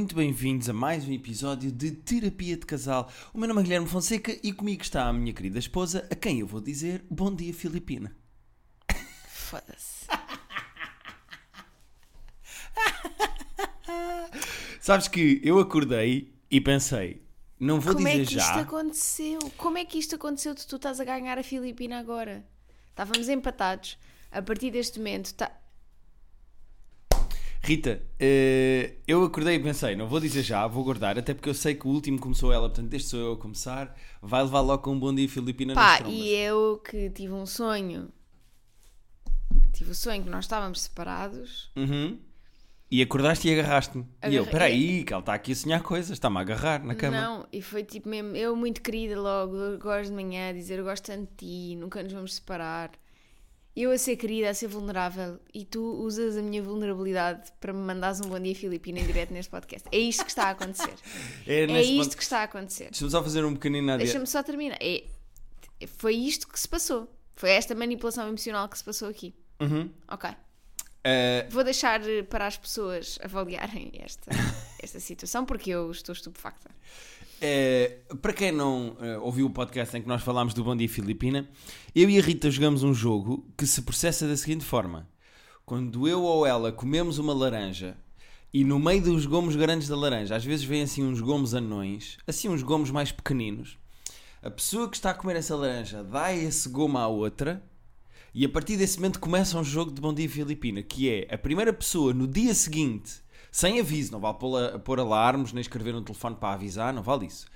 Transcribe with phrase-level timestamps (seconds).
[0.00, 3.12] muito bem-vindos a mais um episódio de Terapia de Casal.
[3.34, 6.40] O meu nome é Guilherme Fonseca e comigo está a minha querida esposa, a quem
[6.40, 8.16] eu vou dizer bom dia, Filipina.
[9.28, 10.06] Foda-se.
[14.80, 17.22] Sabes que eu acordei e pensei,
[17.58, 18.40] não vou Como é dizer que já.
[18.40, 19.38] isto aconteceu?
[19.58, 22.42] Como é que isto aconteceu de tu estás a ganhar a Filipina agora?
[22.88, 23.98] Estávamos empatados.
[24.32, 25.59] A partir deste momento, tá...
[27.70, 31.54] Rita, eh, eu acordei e pensei, não vou dizer já, vou guardar, até porque eu
[31.54, 34.82] sei que o último começou ela, portanto, este sou eu a começar, vai levar logo
[34.82, 38.08] com um bom dia, Filipina, pá, e eu que tive um sonho.
[39.72, 41.70] Tive o sonho que nós estávamos separados.
[41.76, 42.18] Uhum.
[42.90, 44.04] E acordaste e agarraste-me.
[44.28, 47.20] E eu, peraí, que ela está aqui a sonhar coisas, está-me a agarrar na cama.
[47.20, 51.04] Não, e foi tipo mesmo, eu muito querida logo, gosto de manhã, dizer eu gosto
[51.04, 52.90] tanto de ti, nunca nos vamos separar.
[53.76, 57.78] Eu a ser querida, a ser vulnerável, e tu usas a minha vulnerabilidade para me
[57.78, 59.88] mandares um bom dia Filipina em direto neste podcast.
[59.92, 60.92] É isto que está a acontecer.
[61.46, 62.90] É, É isto ponto- que está a acontecer.
[62.90, 64.04] Deixa-me só fazer um pequenino adiante.
[64.06, 64.76] Deixa-me só terminar.
[64.80, 65.04] É-
[65.96, 67.08] foi isto que se passou.
[67.36, 69.34] Foi esta manipulação emocional que se passou aqui.
[69.60, 69.88] Uhum.
[70.08, 70.28] Ok.
[71.04, 74.30] Eh, Vou deixar eh, para as pessoas avaliarem esta,
[74.82, 76.70] esta situação, porque eu estou estupefacta.
[77.40, 80.88] Eh, para quem não eh, ouviu o podcast em que nós falámos do Bom Dia
[80.88, 81.48] Filipina,
[81.94, 85.08] eu e a Rita jogamos um jogo que se processa da seguinte forma:
[85.64, 87.96] quando eu ou ela comemos uma laranja
[88.52, 92.18] e no meio dos gomos grandes da laranja, às vezes vêm assim uns gomos anões,
[92.26, 93.78] assim uns gomos mais pequeninos,
[94.42, 97.62] a pessoa que está a comer essa laranja dá esse gomo à outra.
[98.32, 101.36] E a partir desse momento começa um jogo de Bom Dia Filipina, que é a
[101.36, 103.20] primeira pessoa no dia seguinte,
[103.50, 107.26] sem aviso, não vale pôr, pôr alarmes, nem escrever no telefone para avisar, não vale
[107.26, 107.46] isso.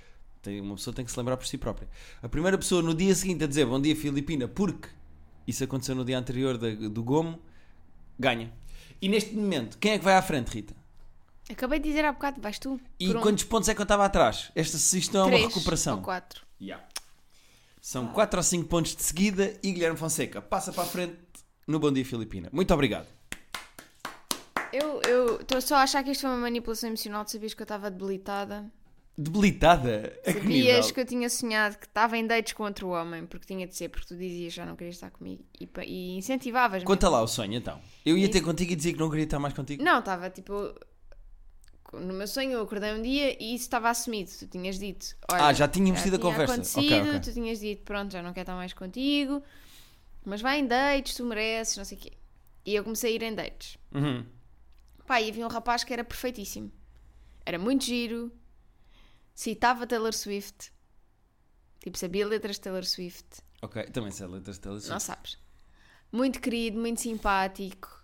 [0.42, 1.88] Tem, uma pessoa tem que se lembrar por si própria.
[2.22, 4.88] A primeira pessoa no dia seguinte a dizer Bom Dia Filipina, porque
[5.46, 7.40] isso aconteceu no dia anterior da- do Gomo,
[8.18, 8.52] ganha.
[9.00, 10.74] E neste momento, quem é que vai à frente, Rita?
[11.50, 12.80] Acabei de dizer há bocado, vais tu.
[12.98, 14.50] E um, quantos pontos é que eu estava atrás?
[14.54, 15.96] Esta isto não é uma recuperação.
[15.98, 16.42] Ou quatro.
[16.60, 16.82] Yeah.
[17.80, 21.16] São 4 ou 5 pontos de seguida e Guilherme Fonseca passa para a frente
[21.66, 22.48] no Bom Dia Filipina.
[22.50, 23.06] Muito obrigado.
[24.74, 27.24] Eu eu estou só a achar que isto foi uma manipulação emocional.
[27.24, 28.70] Tu sabias que eu estava debilitada?
[29.16, 30.12] Debilitada?
[30.26, 33.64] A Sabias que eu tinha sonhado que estava em dates com outro homem, porque tinha
[33.64, 36.84] de ser, porque tu dizias já não querias estar comigo e, e incentivavas-me.
[36.84, 37.80] Conta lá o sonho então.
[38.04, 38.46] Eu ia ter Isso.
[38.46, 39.82] contigo e dizer que não queria estar mais contigo.
[39.84, 40.74] Não, estava tipo.
[41.92, 44.28] No meu sonho eu acordei um dia e isso estava assumido.
[44.36, 45.14] Tu tinhas dito.
[45.30, 46.54] Olha, Ah, já tínhamos tido a tinha conversa.
[46.54, 47.20] acontecido, Ok, ok.
[47.20, 49.40] Tu tinhas dito, pronto, já não quero estar mais contigo,
[50.24, 52.12] mas vai em dates, tu mereces, não sei o quê.
[52.66, 53.78] E eu comecei a ir em dates.
[53.94, 54.24] Uhum.
[55.06, 56.72] Pá, e havia um rapaz que era perfeitíssimo.
[57.44, 58.32] Era muito giro,
[59.34, 60.72] citava Taylor Swift,
[61.80, 63.26] tipo, sabia letras de Taylor Swift.
[63.60, 64.92] Ok, também sei letras de Taylor Swift.
[64.92, 65.38] Não sabes.
[66.10, 68.02] Muito querido, muito simpático.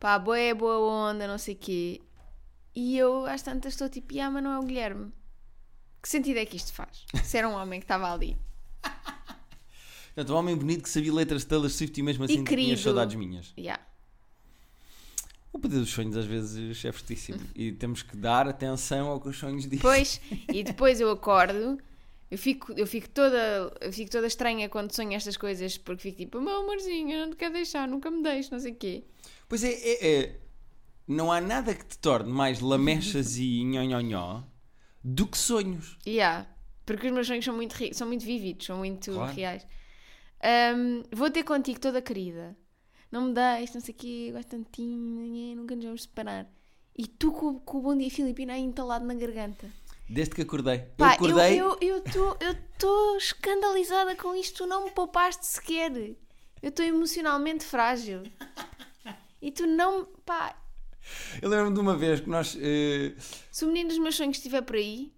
[0.00, 2.00] Pá, boa, boa onda, não sei o quê.
[2.74, 5.12] E eu, às tantas, estou tipo, ah, mas não é o Guilherme.
[6.00, 7.04] Que sentido é que isto faz?
[7.24, 8.36] Se era um homem que estava ali.
[10.14, 12.80] Portanto, um homem bonito que sabia letras de Taylor Swift e mesmo assim tinha querido.
[12.80, 13.52] saudades minhas.
[13.58, 13.84] Yeah.
[15.68, 17.40] Poder dos sonhos às vezes é fortíssimo.
[17.54, 19.78] E temos que dar atenção ao que os sonhos dizem.
[19.78, 20.20] Depois,
[20.52, 21.78] e depois eu acordo,
[22.30, 26.18] eu fico, eu fico toda, eu fico toda estranha quando sonho estas coisas, porque fico
[26.18, 29.04] tipo, meu amorzinho, eu não te quero deixar, nunca me deixes, não sei o quê.
[29.48, 30.40] Pois é, é, é-
[31.06, 34.42] não há nada que te torne mais lamechas e nhonhonhó
[35.02, 35.96] do que sonhos.
[36.06, 36.46] Yeah.
[36.84, 39.32] Porque os meus sonhos são muito, são muito vívidos, são muito Claro.
[39.34, 39.66] reais.
[40.42, 42.56] Ahm, vou ter contigo toda querida.
[43.10, 46.46] Não me deixes, não sei o quê, gosto tantinho, nunca nos vamos separar.
[46.96, 49.66] E tu com, com o bom dia Filipina aí entalado na garganta.
[50.08, 50.78] Desde que acordei.
[50.96, 51.60] Pá, eu acordei.
[51.60, 55.92] eu eu estou eu tô escandalizada com isto, tu não me poupaste sequer.
[56.62, 58.22] Eu estou emocionalmente frágil.
[59.40, 60.04] E tu não.
[60.26, 60.56] Pá,
[61.40, 62.56] Eu lembro-me de uma vez que nós.
[62.60, 63.14] eh,
[63.50, 65.12] se o menino dos meus sonhos estiver por aí,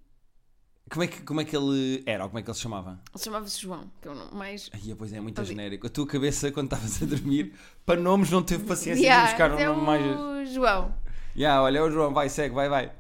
[0.91, 2.25] como, é que, como é que ele era?
[2.25, 3.01] Ou como é que ele se chamava?
[3.15, 4.69] ele chamava-se João, que é o nome mais.
[4.73, 5.49] Ai, pois é, muito Ali.
[5.49, 5.87] genérico.
[5.87, 7.55] A tua cabeça, quando estavas a dormir,
[7.87, 10.51] para nomes não teve paciência Yeah, de buscar um é nome o mais.
[10.53, 10.95] João.
[11.37, 12.93] Yeah, olha, é o João, vai, segue, vai, vai.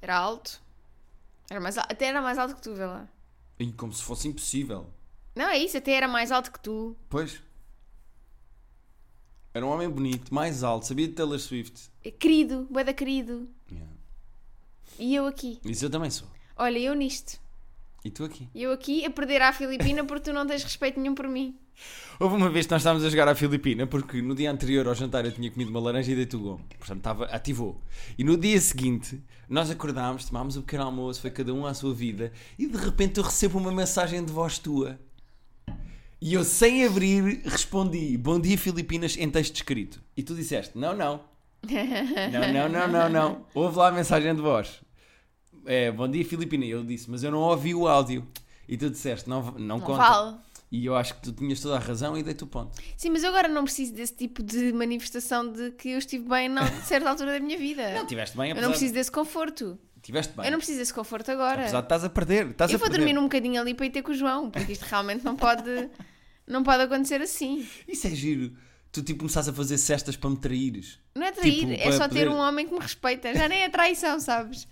[0.00, 0.60] Era alto.
[1.50, 3.08] Era mais, até era mais alto que tu, vê lá.
[3.58, 4.88] E como se fosse impossível.
[5.34, 6.96] Não, é isso, até era mais alto que tu.
[7.08, 7.42] Pois.
[9.52, 11.90] Era um homem bonito, mais alto, sabia de Taylor Swift.
[12.04, 13.48] É Querido, boeda querido.
[13.70, 13.90] Yeah.
[14.98, 15.60] E eu aqui.
[15.64, 16.28] Isso eu também sou.
[16.56, 17.38] Olha, eu nisto.
[18.04, 18.48] E tu aqui?
[18.54, 21.56] E eu aqui a perder à Filipina porque tu não tens respeito nenhum por mim.
[22.18, 24.94] Houve uma vez que nós estávamos a jogar à Filipina porque no dia anterior ao
[24.94, 26.64] jantar eu tinha comido uma laranja e dei-te o gomo.
[26.78, 27.80] Portanto, estava, ativou.
[28.16, 31.94] E no dia seguinte nós acordámos, tomámos o pequeno almoço, foi cada um à sua
[31.94, 34.98] vida e de repente eu recebo uma mensagem de voz tua.
[36.20, 40.02] E eu, sem abrir, respondi: Bom dia, Filipinas, em texto escrito.
[40.16, 41.20] E tu disseste: Não, não,
[42.32, 43.46] Não, não, não, não, não.
[43.54, 44.80] Houve lá a mensagem de voz.
[45.70, 46.64] É, bom dia, Filipina.
[46.64, 48.26] Eu disse, mas eu não ouvi o áudio.
[48.66, 49.98] E tu disseste, não, não, Não conta.
[50.02, 50.36] vale.
[50.72, 52.78] E eu acho que tu tinhas toda a razão e dei-te o ponto.
[52.96, 56.48] Sim, mas eu agora não preciso desse tipo de manifestação de que eu estive bem
[56.58, 57.82] a certa altura da minha vida.
[57.96, 59.78] Não, tiveste bem, eu apesar não preciso desse conforto.
[60.02, 60.46] Tiveste bem.
[60.46, 61.62] Eu não preciso desse conforto agora.
[61.62, 62.46] Apesar de estás a perder.
[62.50, 63.04] Estás Eu a vou perder.
[63.04, 65.90] dormir um bocadinho ali para ir ter com o João, porque isto realmente não pode,
[66.46, 67.66] não pode acontecer assim.
[67.86, 68.52] Isso é giro.
[68.92, 70.98] Tu tipo começaste a fazer cestas para me traíres.
[71.14, 73.34] Não é trair, Tipo, é só ter poder- um homem que me respeita.
[73.34, 74.68] Já nem é traição, sabes?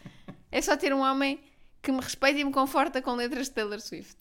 [0.56, 1.38] É só ter um homem
[1.82, 4.16] que me respeita e me conforta com letras de Taylor Swift.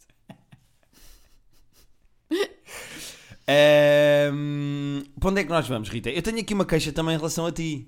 [3.48, 6.10] Ahm, para onde é que nós vamos, Rita?
[6.10, 7.88] Eu tenho aqui uma queixa também em relação a ti.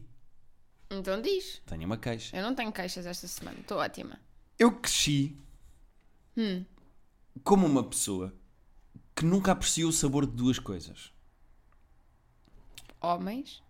[0.90, 1.62] Então diz.
[1.66, 2.38] Tenho uma queixa.
[2.38, 4.18] Eu não tenho queixas esta semana, estou ótima.
[4.58, 5.36] Eu cresci
[6.38, 6.64] Hum.
[7.44, 8.34] como uma pessoa
[9.14, 11.12] que nunca apreciou o sabor de duas coisas.
[13.02, 13.62] Homens.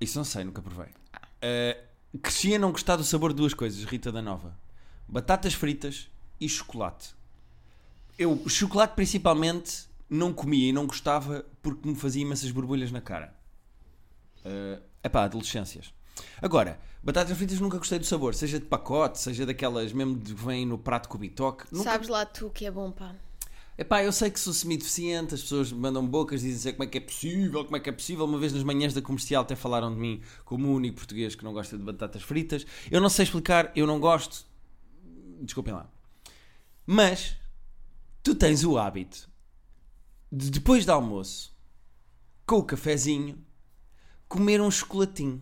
[0.00, 0.94] Isso não sei, nunca provei.
[1.42, 1.76] Ah,
[2.18, 4.56] cresci a não gostar do sabor de duas coisas, Rita da Nova:
[5.06, 6.08] batatas fritas
[6.40, 7.14] e chocolate.
[8.18, 13.00] Eu, o chocolate principalmente, não comia e não gostava porque me fazia imensas borbulhas na
[13.00, 13.34] cara.
[14.44, 15.92] É epá, adolescências.
[16.40, 20.66] Agora, batatas fritas nunca gostei do sabor, seja de pacote, seja daquelas mesmo que vêm
[20.66, 21.64] no prato com bitoque.
[21.70, 21.84] Nunca...
[21.84, 23.14] Sabes lá tu que é bom, pá.
[23.80, 26.98] Epá, eu sei que sou semi-deficiente, as pessoas mandam bocas, dizem assim, como é que
[26.98, 28.24] é possível, como é que é possível.
[28.24, 31.44] Uma vez nas manhãs da comercial até falaram de mim como o único português que
[31.44, 32.66] não gosta de batatas fritas.
[32.90, 34.44] Eu não sei explicar, eu não gosto.
[35.40, 35.88] Desculpem lá.
[36.84, 37.36] Mas
[38.20, 39.30] tu tens o hábito
[40.32, 41.56] de depois do almoço,
[42.44, 43.38] com o cafezinho,
[44.28, 45.40] comer um chocolatinho.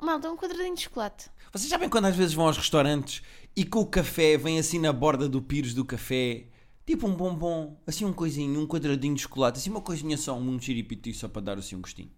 [0.00, 1.28] Malta, um quadradinho de chocolate.
[1.52, 3.22] Vocês sabem quando às vezes vão aos restaurantes
[3.54, 6.46] e com o café vem assim na borda do pires do café,
[6.90, 10.60] tipo um bombom, assim um coisinho, um quadradinho de chocolate, assim uma coisinha só, um
[10.60, 12.10] chiripiti só para dar assim um gostinho.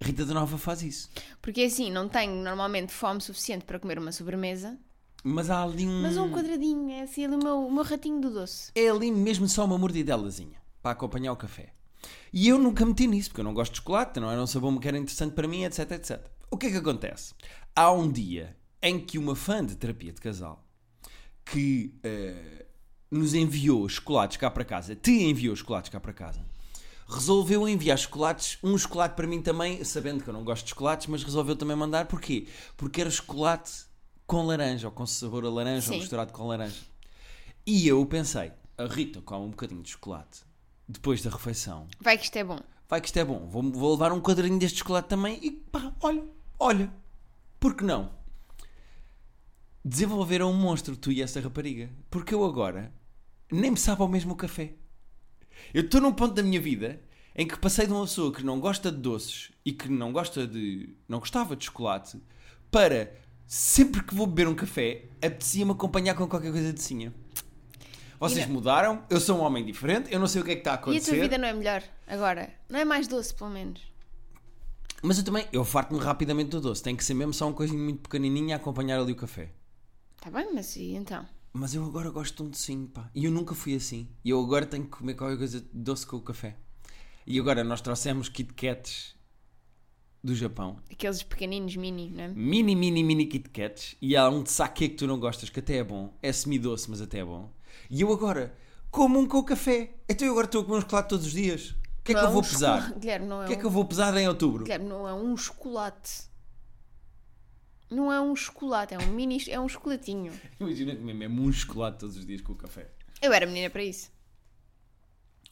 [0.00, 1.10] Rita da Nova faz isso.
[1.42, 4.78] Porque assim, não tenho normalmente fome suficiente para comer uma sobremesa,
[5.24, 6.02] Mas há ali um.
[6.02, 8.70] mas um quadradinho, é assim ali o meu, o meu ratinho do doce.
[8.76, 11.72] É ali mesmo só uma mordidelazinha para acompanhar o café.
[12.32, 14.78] E eu nunca meti nisso, porque eu não gosto de chocolate, não era um sabor
[14.78, 16.20] que era interessante para mim, etc, etc.
[16.50, 17.34] O que é que acontece?
[17.74, 20.64] Há um dia em que uma fã de terapia de casal
[21.44, 22.66] que eh,
[23.14, 26.44] nos enviou chocolates cá para casa, te enviou chocolates cá para casa,
[27.08, 31.06] resolveu enviar chocolates, um chocolate para mim também, sabendo que eu não gosto de chocolates,
[31.06, 32.48] mas resolveu também mandar, porquê?
[32.76, 33.84] Porque era chocolate
[34.26, 36.00] com laranja, ou com sabor a laranja, ou Sim.
[36.00, 36.80] misturado com laranja.
[37.64, 40.40] E eu pensei, a Rita come um bocadinho de chocolate
[40.88, 41.86] depois da refeição.
[42.00, 42.58] Vai que isto é bom.
[42.88, 45.92] Vai que isto é bom, vou, vou levar um quadrinho deste chocolate também e pá,
[46.00, 46.24] olha,
[46.58, 46.92] olha,
[47.60, 48.10] por que não?
[49.84, 51.90] Desenvolveram um monstro, tu e essa rapariga.
[52.10, 52.92] Porque eu agora
[53.50, 54.72] nem me sabe ao mesmo café.
[55.72, 57.00] Eu estou num ponto da minha vida
[57.34, 60.46] em que passei de uma pessoa que não gosta de doces e que não gosta
[60.46, 60.94] de.
[61.08, 62.20] não gostava de chocolate
[62.70, 63.12] para
[63.46, 67.12] sempre que vou beber um café apetecia-me acompanhar com qualquer coisa de cinha.
[68.18, 70.60] Vocês não- mudaram, eu sou um homem diferente, eu não sei o que é que
[70.60, 71.10] está a E a acontecer.
[71.12, 72.48] tua vida não é melhor agora?
[72.68, 73.82] Não é mais doce, pelo menos?
[75.02, 76.82] Mas eu também, eu farto-me rapidamente do doce.
[76.82, 79.50] Tem que ser mesmo só um coisinho muito pequenininho a acompanhar ali o café.
[80.16, 81.26] Está Tá bem, mas e então?
[81.56, 83.08] Mas eu agora gosto de um docinho, pá.
[83.14, 84.08] E eu nunca fui assim.
[84.24, 86.56] E eu agora tenho que comer qualquer coisa doce com o café.
[87.24, 89.14] E agora nós trouxemos Kit Kats
[90.22, 90.80] do Japão.
[90.90, 92.28] Aqueles pequeninos mini, não é?
[92.28, 93.94] Mini, mini, mini Kit Kats.
[94.02, 96.12] E há um de saque que tu não gostas, que até é bom.
[96.20, 97.48] É semi-doce, mas até é bom.
[97.88, 98.52] E eu agora
[98.90, 99.94] como um com o café.
[100.08, 101.70] Então eu agora estou a comer um chocolate todos os dias.
[102.00, 102.90] O que é que Não eu vou pesar?
[102.90, 103.60] é O que é um...
[103.60, 104.64] que eu vou pesar em outubro?
[104.64, 106.33] Guilherme, não é um chocolate.
[107.90, 109.44] Não é um chocolate, é um mini...
[109.48, 110.32] É um chocolatinho.
[110.58, 112.90] Imagina comer mesmo um chocolate todos os dias com o café.
[113.22, 114.10] Eu era menina para isso.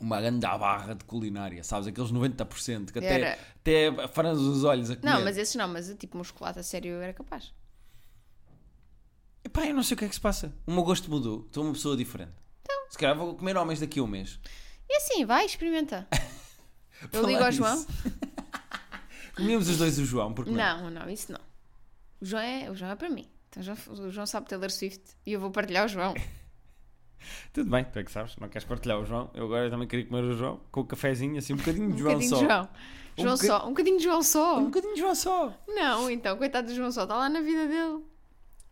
[0.00, 1.86] uma grande barra de culinária, sabes?
[1.86, 3.38] Aqueles 90% que até, Era.
[3.56, 5.12] até franzes os olhos a comer.
[5.12, 7.52] Não, mas esses não, mas tipo um chocolate a sério eu era capaz.
[9.44, 10.52] Epá, eu não sei o que é que se passa.
[10.66, 11.44] O meu gosto mudou.
[11.46, 12.32] Estou uma pessoa diferente.
[12.62, 12.76] Então.
[12.90, 14.38] Se calhar vou comer homens daqui a um mês.
[14.88, 16.06] E assim, vai, experimenta.
[17.12, 17.50] Eu ligo ao.
[17.50, 17.84] João.
[19.34, 20.82] Comíamos os dois o João, porque não?
[20.82, 21.40] Não, não, isso não.
[22.22, 23.28] O João é, o João é para mim.
[23.48, 26.14] Então, o, João, o João sabe Taylor Swift e eu vou partilhar o João.
[27.52, 28.36] Tudo bem, tu é que sabes.
[28.36, 29.28] Não queres partilhar o João.
[29.34, 31.98] Eu agora também queria comer o João com o cafezinho, assim, um bocadinho de Um
[31.98, 32.44] João bocadinho só.
[32.44, 32.68] João.
[33.18, 33.66] Um João só.
[33.66, 34.58] Um bocadinho de João só.
[34.58, 35.54] Um bocadinho de João só.
[35.66, 37.02] Não, então, coitado do João só.
[37.02, 38.04] Está lá na vida dele.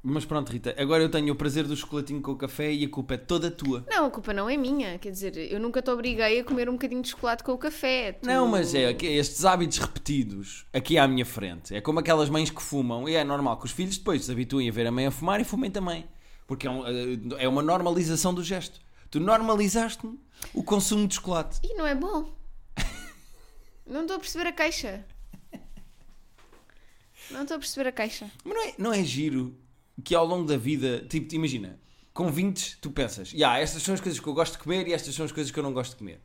[0.02, 2.88] Mas pronto, Rita, agora eu tenho o prazer do chocolatinho com o café e a
[2.88, 3.84] culpa é toda tua.
[3.86, 4.98] Não, a culpa não é minha.
[4.98, 8.12] Quer dizer, eu nunca te obriguei a comer um bocadinho de chocolate com o café.
[8.12, 11.74] Tu- Não, mas é estes hábitos repetidos aqui à minha frente.
[11.74, 13.06] É como aquelas mães que fumam.
[13.06, 15.38] E é normal que os filhos depois se habituem a ver a mãe a fumar
[15.38, 16.08] e fumem também.
[16.46, 18.80] Porque é, um, eh, é uma normalização do gesto.
[19.10, 20.08] Tu normalizaste
[20.54, 21.60] o consumo de chocolate.
[21.62, 22.34] E não é bom.
[23.86, 25.04] não estou a perceber a queixa.
[27.30, 28.30] Não estou a perceber a queixa.
[28.42, 29.54] Mas não é, não é giro
[30.04, 31.78] que ao longo da vida, tipo, imagina,
[32.12, 34.92] com 20 tu pensas, já, estas são as coisas que eu gosto de comer e
[34.92, 36.20] estas são as coisas que eu não gosto de comer.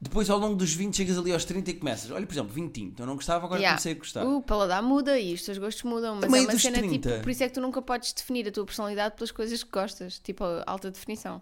[0.00, 2.10] Depois, ao longo dos 20, chegas ali aos 30 e começas.
[2.10, 3.76] Olha, por exemplo, 20 tinto, eu não gostava, agora Yeah.
[3.76, 4.26] comecei a gostar.
[4.26, 6.92] O paladar muda e os teus gostos mudam, mas meio é uma cena 30.
[7.10, 7.22] tipo.
[7.22, 10.18] Por isso é que tu nunca podes definir a tua personalidade pelas coisas que gostas,
[10.18, 11.40] tipo alta definição.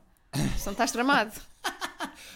[0.59, 1.33] Senão estás tramado.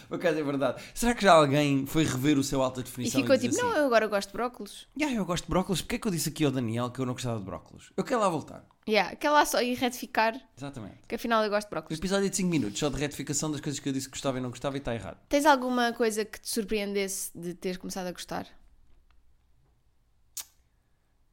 [0.07, 0.81] Por acaso é verdade.
[0.93, 3.73] Será que já alguém foi rever o seu alta E definição ficou diz tipo, assim,
[3.73, 4.87] não, eu agora gosto de brócolos.
[4.99, 7.05] "Ya, eu gosto de brócolis, porque é que eu disse aqui ao Daniel que eu
[7.05, 7.91] não gostava de brócolis?
[7.95, 8.65] Eu quero lá voltar.
[8.89, 10.95] Yeah, quer lá só ir retificar Exatamente.
[11.09, 11.99] que afinal eu gosto de O brócolis.
[11.99, 14.41] episódio de 5 minutos, só de retificação das coisas que eu disse que gostava e
[14.41, 15.17] não gostava e está errado.
[15.27, 18.47] Tens alguma coisa que te surpreendesse de teres começado a gostar?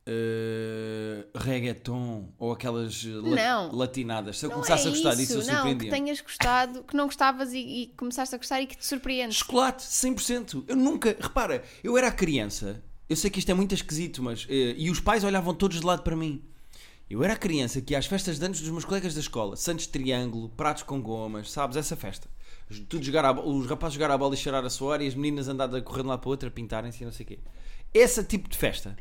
[0.06, 3.72] Uh, reggaeton ou aquelas uh, la- Não.
[3.76, 4.38] latinadas.
[4.38, 5.90] Se eu Não começasse é a gostar isso, disso, eu não, que surpreendia.
[5.90, 9.36] tenhas gostado, que não gostavas e, e começaste a gostar e que te surpreendes.
[9.38, 10.64] Chocolate, 100%.
[10.68, 11.16] Eu nunca.
[11.18, 12.82] Repara, eu era criança.
[13.08, 14.46] Eu sei que isto é muito esquisito, mas.
[14.48, 16.42] eh, e os pais olhavam todos de lado para mim.
[17.08, 19.86] Eu era criança que ia às festas de anos dos meus colegas da escola, Santos
[19.86, 21.76] Triângulo, pratos com gomas, sabes?
[21.76, 22.28] Essa festa.
[22.88, 25.46] Tudo jogar a os rapazes jogar a bola e cheirar a suor e as meninas
[25.48, 27.38] andar a correr de lado para o outro, a pintarem-se e não sei o quê.
[27.92, 28.96] Esse tipo de festa.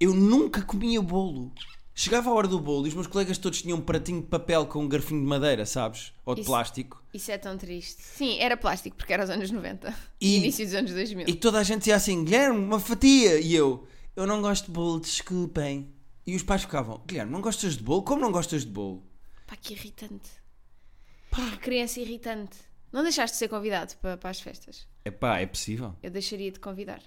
[0.00, 1.52] Eu nunca comia bolo.
[1.94, 4.64] Chegava a hora do bolo e os meus colegas todos tinham um pratinho de papel
[4.66, 6.12] com um garfinho de madeira, sabes?
[6.24, 7.02] Ou de Isso- plástico.
[7.12, 8.00] Isso é tão triste.
[8.02, 11.26] Sim, era plástico porque era os anos 90 E- início dos anos 2000.
[11.28, 13.40] E toda a gente dizia assim: Guilherme, uma fatia.
[13.40, 15.92] E eu, eu não gosto de bolo, desculpem.
[16.24, 18.02] E os pais ficavam: Guilherme, não gostas de bolo?
[18.04, 19.02] Como não gostas de bolo?
[19.46, 20.30] Pá, que irritante.
[21.30, 22.56] Pá, que criança irritante.
[22.92, 24.86] Não deixaste de ser convidado para, para as festas.
[25.04, 25.96] É pá, é possível.
[26.00, 27.02] Eu deixaria de convidar.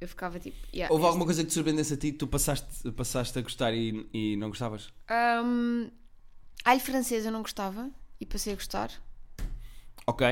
[0.00, 0.56] Eu ficava tipo.
[0.72, 3.42] yeah, Houve este- alguma coisa que te surpreendesse a ti que tu passaste, passaste a
[3.42, 4.92] gostar e, e não gostavas?
[5.08, 5.90] Ahm,
[6.64, 7.90] alho francês eu não gostava
[8.20, 8.90] e passei a gostar.
[10.06, 10.24] Ok.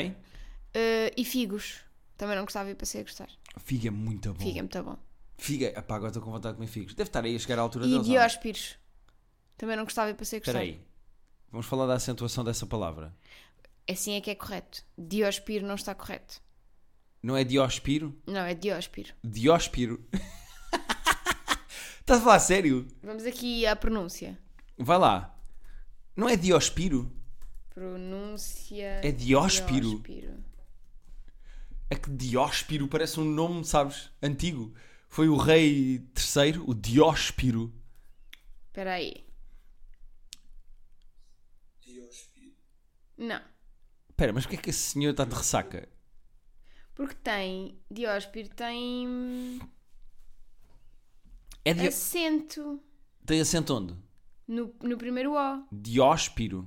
[0.75, 1.81] Ah, e figos
[2.17, 3.29] também não gostava e passei a gostar.
[3.65, 4.45] Figa é muito bom.
[4.45, 4.97] Figo é muito bom.
[5.39, 6.95] Figa, epá, agora estou com vontade de comer figos.
[6.95, 8.07] Deve estar aí a chegar à altura E deles.
[8.07, 8.15] não?
[8.15, 8.77] dióspiros
[9.59, 10.53] também não gostava e passei a gostar.
[10.63, 10.81] Espera aí.
[11.51, 13.15] Vamos falar da acentuação dessa palavra.
[13.89, 14.83] Assim é que é correto.
[14.99, 16.41] Diospiro não está correto.
[17.23, 18.17] Não é dióspiro?
[18.27, 19.15] Não, é dióspiro.
[19.25, 20.05] Dióspiro.
[22.01, 22.87] Estás a falar a sério?
[23.03, 24.39] Vamos aqui à pronúncia.
[24.79, 25.37] Vai lá.
[26.15, 27.13] Não é dióspiro?
[27.75, 29.01] Pronúncia.
[29.03, 29.91] É dióspiro.
[29.91, 30.45] dióspiro.
[31.89, 34.75] É que Dióspiro parece um nome, sabes, antigo.
[35.09, 37.73] Foi o rei terceiro, o Dióspiro.
[38.67, 39.25] Espera aí.
[43.17, 43.41] Não.
[44.11, 45.89] Espera, mas porquê é que esse senhor está de ressaca?
[46.97, 47.79] Porque tem.
[47.89, 49.61] Dióspiro tem.
[51.65, 51.87] É di...
[51.87, 52.81] acento
[53.25, 53.95] Tem acento onde?
[54.49, 55.65] no, no primeiro O.
[55.71, 56.67] Dióspiro.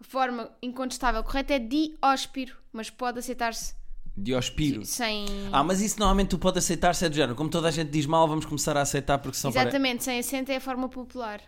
[0.00, 3.74] A forma incontestável correta é dióspiro, mas pode aceitar-se
[4.16, 4.84] Dióspiro.
[4.84, 5.26] sem.
[5.52, 7.34] Ah, mas isso normalmente tu pode aceitar se é do género.
[7.34, 9.50] Como toda a gente diz mal, vamos começar a aceitar porque são.
[9.50, 11.42] Exatamente, sem acento é a forma popular.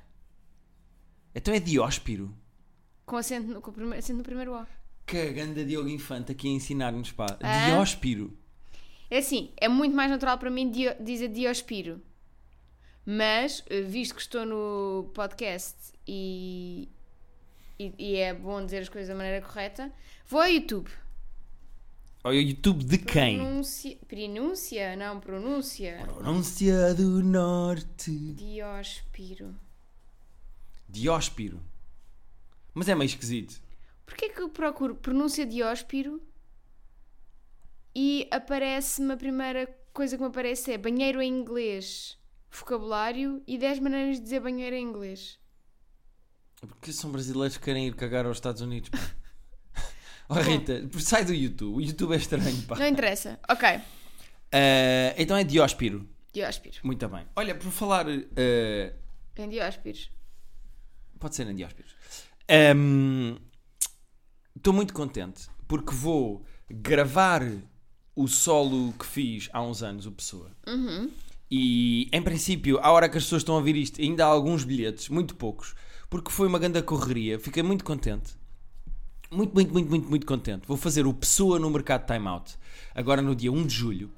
[1.35, 2.35] Então é Dióspiro.
[3.07, 4.67] Com acento no, com o primeiro, acento no primeiro O.
[5.09, 7.27] Caganda Diogo Infante aqui a ensinar-nos, pá.
[7.43, 7.67] Ah?
[7.71, 8.37] Dióspiro.
[9.11, 12.01] É assim, é muito mais natural para mim dio- dizer Diospiro.
[13.07, 15.75] Mas, eh, visto que estou no podcast
[16.07, 16.87] e,
[17.79, 19.91] e, e é bom dizer as coisas da maneira correta,
[20.27, 20.91] vou ao YouTube.
[22.23, 23.39] Olha o YouTube de quem?
[23.39, 26.03] Pronúncia, pronúncia, não pronúncia.
[26.05, 28.11] Pronúncia do Norte.
[28.35, 29.55] Diospiro.
[30.87, 31.61] Dióspiro.
[32.75, 33.59] Mas é meio esquisito.
[34.09, 36.23] Porquê que eu procuro pronúncia Diospiro
[37.95, 42.17] e aparece-me a primeira coisa que me aparece é banheiro em inglês,
[42.51, 45.39] vocabulário e 10 maneiras de dizer banheiro em inglês.
[46.63, 48.91] É Porque são brasileiros que querem ir cagar aos Estados Unidos.
[50.31, 51.77] Oh, Rita, sai do YouTube.
[51.77, 52.77] O YouTube é estranho, pá.
[52.77, 53.41] Não interessa.
[53.49, 53.67] Ok.
[53.67, 56.07] Ah, então é Dióspiro.
[56.35, 56.77] Diospiro.
[56.85, 57.27] Muito bem.
[57.35, 58.05] Olha, por falar.
[58.07, 58.93] ah,
[59.39, 60.11] Em Diospiros.
[61.19, 61.97] pode ser em Dióspiros.
[62.47, 63.39] Ahm,
[64.59, 67.43] Estou muito contente porque vou gravar
[68.17, 70.51] o solo que fiz há uns anos, o Pessoa.
[71.49, 74.65] E em princípio, à hora que as pessoas estão a ouvir isto, ainda há alguns
[74.65, 75.77] bilhetes, muito poucos,
[76.11, 77.39] porque foi uma grande correria.
[77.39, 78.33] Fiquei muito contente.
[79.31, 80.67] Muito, muito, muito, muito, muito contente.
[80.67, 82.57] Vou fazer o Pessoa no Mercado Time Out,
[82.97, 84.11] agora no dia 1 de julho.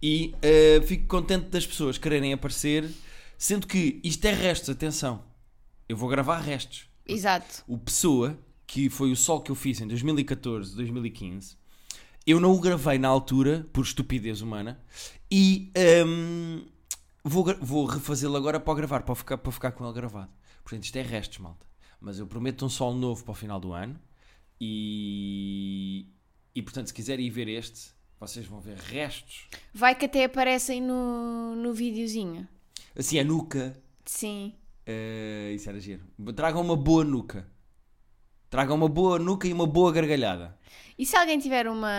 [0.00, 2.88] E eh, fico contente das pessoas quererem aparecer,
[3.36, 5.24] sendo que isto é restos, atenção.
[5.88, 6.86] Eu vou gravar restos.
[7.04, 7.64] Exato.
[7.66, 8.38] O Pessoa,
[8.68, 11.56] que foi o sol que eu fiz em 2014, 2015,
[12.26, 14.78] eu não o gravei na altura, por estupidez humana,
[15.30, 15.72] e
[16.06, 16.66] hum,
[17.24, 20.30] vou, vou refazê-lo agora para o gravar, para ficar, para ficar com ele gravado.
[20.62, 21.66] Portanto, isto é restos, malta.
[21.98, 23.98] Mas eu prometo um sol novo para o final do ano,
[24.60, 26.06] e,
[26.54, 27.88] e portanto, se quiserem ir ver este,
[28.20, 29.48] vocês vão ver restos.
[29.72, 32.46] Vai que até aparecem no, no videozinho.
[32.94, 33.80] Assim, a nuca.
[34.04, 34.52] Sim.
[34.84, 36.02] Eh, isso era giro.
[36.36, 37.48] Tragam uma boa nuca.
[38.50, 40.56] Tragam uma boa nuca e uma boa gargalhada.
[40.98, 41.90] E se alguém tiver uma,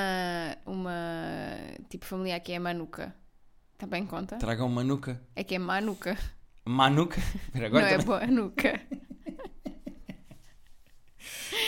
[0.65, 0.93] uma
[1.89, 3.13] tipo familiar que é manuca?
[3.77, 4.35] Também conta?
[4.37, 5.21] Tragam uma nuca.
[5.35, 6.17] É que é manuca.
[6.65, 7.21] Manuca.
[7.55, 8.81] Agora não é também- boa nuca.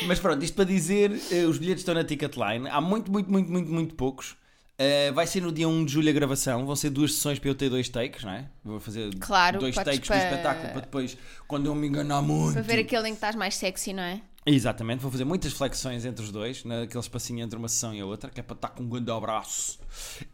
[0.08, 2.68] Mas pronto, isto para dizer, eh, os bilhetes estão na Ticketline.
[2.70, 4.36] Há muito, muito, muito, muito, muito poucos.
[4.78, 6.66] Eh, vai ser no dia 1 de julho a gravação.
[6.66, 8.50] Vão ser duas sessões para eu ter dois takes, não é?
[8.64, 12.54] Vou fazer Claro, dois takes pa- do espetáculo para depois, quando eu me enganar muito.
[12.54, 14.22] Para ver aquele em que estás mais sexy, não é?
[14.46, 18.06] Exatamente, vou fazer muitas flexões entre os dois, naquele espacinho entre uma sessão e a
[18.06, 19.80] outra, que é para estar com um grande abraço.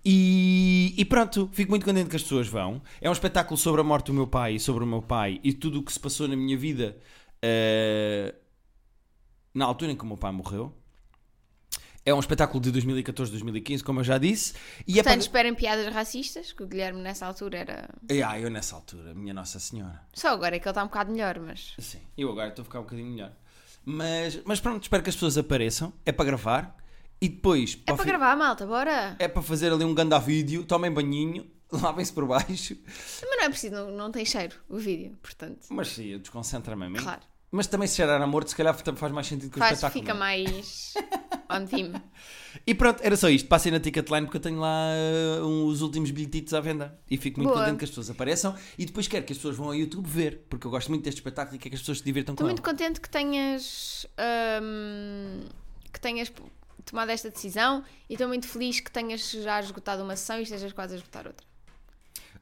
[0.03, 2.81] E, e pronto, fico muito contente que as pessoas vão.
[3.01, 5.51] É um espetáculo sobre a morte do meu pai e sobre o meu pai e
[5.51, 6.97] tudo o que se passou na minha vida
[7.41, 8.33] eh,
[9.53, 10.73] na altura em que o meu pai morreu.
[12.05, 14.53] É um espetáculo de 2014-2015, como eu já disse.
[14.87, 15.19] E é Portanto, para...
[15.19, 17.89] esperem piadas racistas, que o Guilherme nessa altura era.
[18.25, 20.01] Ah, eu nessa altura, minha Nossa Senhora.
[20.13, 21.75] Só agora é que ele está um bocado melhor, mas.
[21.77, 23.33] Sim, eu agora estou a ficar um bocadinho melhor.
[23.89, 25.93] Mas, mas pronto, espero que as pessoas apareçam.
[26.05, 26.75] É para gravar.
[27.21, 27.79] E depois.
[27.87, 29.15] É para fi- gravar, malta, bora!
[29.17, 30.65] É para fazer ali um ganda vídeo.
[30.65, 31.49] Tomem banhinho.
[31.71, 32.75] Lavem-se por baixo.
[32.85, 35.67] Mas não é preciso, não, não tem cheiro o vídeo, portanto.
[35.69, 36.99] Mas sim, desconcentra-me a mim.
[36.99, 37.21] Claro.
[37.49, 40.01] Mas também se cheirar a morto, se calhar faz mais sentido que o Faz, espetáculo.
[40.03, 40.19] fica é?
[40.19, 40.93] mais
[41.65, 42.01] theme.
[42.65, 43.47] E pronto, era só isto.
[43.47, 44.89] Passem na Ticketline porque eu tenho lá
[45.41, 46.99] uh, um- os últimos bilhetitos à venda.
[47.09, 47.61] E fico muito Boa.
[47.63, 48.55] contente que as pessoas apareçam.
[48.77, 50.45] E depois quero que as pessoas vão ao YouTube ver.
[50.49, 52.51] Porque eu gosto muito deste espetáculo e quero que as pessoas se divirtam Estou com
[52.53, 52.69] muito ele.
[52.77, 54.05] contente que tenhas.
[54.61, 55.41] hum,
[55.93, 56.31] que tenhas
[56.85, 60.71] tomado esta decisão e estou muito feliz que tenhas já esgotado uma sessão e estejas
[60.73, 61.45] quase a esgotar outra.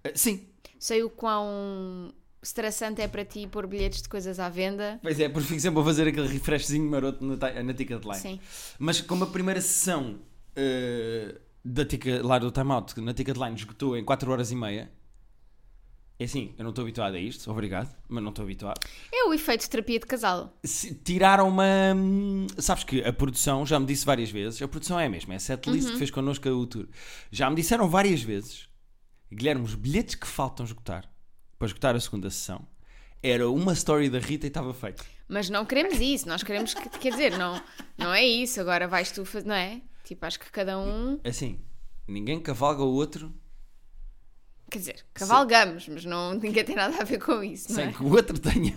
[0.05, 2.13] Uh, sim, Sei o quão
[2.45, 4.99] estressante é para ti pôr bilhetes de coisas à venda.
[5.01, 8.19] pois é, porque fico sempre a fazer aquele refreshzinho maroto na, na Ticketline.
[8.19, 8.39] Sim.
[8.79, 10.19] Mas como a primeira sessão
[10.57, 14.91] uh, da ticket, lá do timeout na Ticketline esgotou em 4 horas e meia,
[16.17, 18.79] é assim, eu não estou habituado a isto, obrigado, mas não estou habituado.
[19.11, 20.57] É o efeito de terapia de casal.
[20.63, 21.65] Se- Tiraram uma.
[21.93, 25.33] hum, Sabes que a produção, já me disse várias vezes, a produção é a mesma,
[25.33, 26.87] é a setlist que fez connosco o tour.
[27.31, 28.69] Já me disseram várias vezes,
[29.33, 31.03] Guilherme, os bilhetes que faltam esgotar
[31.57, 32.67] para esgotar a segunda sessão
[33.23, 35.03] era uma story da Rita e estava feito.
[35.27, 37.59] Mas não queremos isso, nós queremos que, quer dizer, não,
[37.97, 39.81] não é isso, agora vais tu fazer, não é?
[40.03, 41.59] Tipo, acho que cada um, Assim,
[42.07, 43.33] ninguém cavalga o outro
[44.69, 47.93] quer dizer, cavalgamos, mas não ninguém tem nada a ver com isso, não sem é?
[47.93, 48.73] que o outro tenha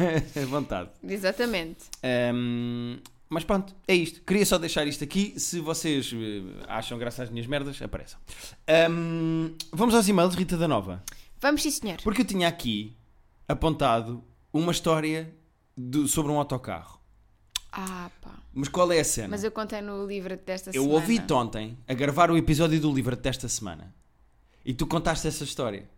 [0.47, 0.91] vontade.
[1.03, 1.87] Exatamente.
[2.35, 4.23] Hum, mas pronto, é isto.
[4.23, 5.35] Queria só deixar isto aqui.
[5.37, 8.19] Se vocês eh, acham graça às minhas merdas, apareçam.
[8.91, 11.03] Hum, vamos aos e-mails, Rita da Nova.
[11.41, 11.99] Vamos sim, senhor.
[12.03, 12.97] Porque eu tinha aqui
[13.47, 14.23] apontado
[14.53, 15.33] uma história
[15.77, 16.99] do- sobre um autocarro.
[17.73, 18.31] Ah, pá.
[18.53, 19.29] Mas qual é a cena?
[19.29, 20.95] Mas eu contei no livro desta Eu semana.
[20.95, 23.95] ouvi-te ontem a gravar o episódio do livro desta semana
[24.65, 25.89] e tu contaste essa história.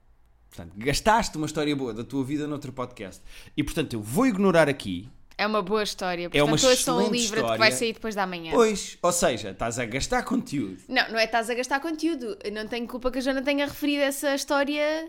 [0.49, 3.23] Portanto, gastaste uma história boa da tua vida noutro podcast.
[3.57, 5.09] E portanto, eu vou ignorar aqui.
[5.39, 6.29] É uma boa história.
[6.35, 7.77] É uma ouçam o excelente livro que vai história.
[7.77, 8.51] sair depois da manhã.
[8.53, 10.77] Pois, ou seja, estás a gastar conteúdo.
[10.89, 12.37] Não, não é estás a gastar conteúdo.
[12.45, 15.09] Eu não tenho culpa que a Joana tenha referido essa história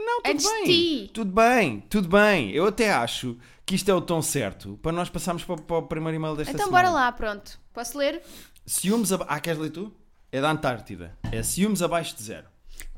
[0.00, 0.64] Não, tudo antes bem.
[0.64, 0.68] de
[1.06, 1.10] ti.
[1.12, 2.50] Tudo bem, tudo bem.
[2.52, 5.82] Eu até acho que isto é o tom certo para nós passarmos para, para o
[5.86, 6.88] primeiro e-mail desta Então semana.
[6.88, 7.58] bora lá, pronto.
[7.72, 8.22] Posso ler?
[8.66, 9.26] Ciúmes aba...
[9.28, 9.92] Ah, queres ler tu?
[10.32, 11.16] É da Antártida.
[11.30, 12.46] É ciúmes abaixo de zero.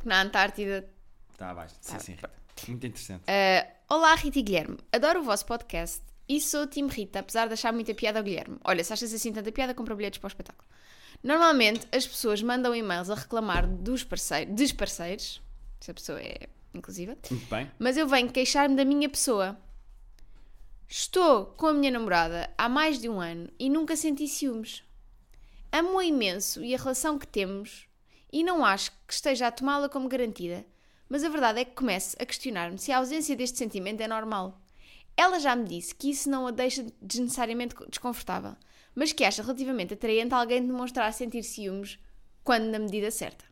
[0.05, 0.89] Na Antártida.
[1.33, 1.75] Está abaixo.
[1.81, 2.31] Sim, Tá sim, Rita.
[2.69, 3.23] Muito interessante.
[3.25, 4.79] Uh, olá, Rita e Guilherme.
[4.93, 8.57] Adoro o vosso podcast e sou time Rita, apesar de achar muita piada ao Guilherme.
[8.65, 10.67] Olha, se achas assim tanta piada, compra bilhetes para o espetáculo.
[11.23, 15.43] Normalmente as pessoas mandam e-mails a reclamar dos parceiros, dos parceiros,
[15.81, 17.71] se a pessoa é inclusiva, Muito bem.
[17.79, 19.59] mas eu venho queixar-me da minha pessoa.
[20.89, 24.85] Estou com a minha namorada há mais de um ano e nunca senti ciúmes.
[25.73, 27.87] Amo-a imenso e a relação que temos
[28.33, 30.65] e não acho que esteja a tomá-la como garantida,
[31.09, 34.61] mas a verdade é que começo a questionar-me se a ausência deste sentimento é normal.
[35.17, 38.55] Ela já me disse que isso não a deixa desnecessariamente desconfortável,
[38.95, 41.99] mas que acha relativamente atraente alguém demonstrar sentir ciúmes
[42.45, 43.45] quando na medida certa.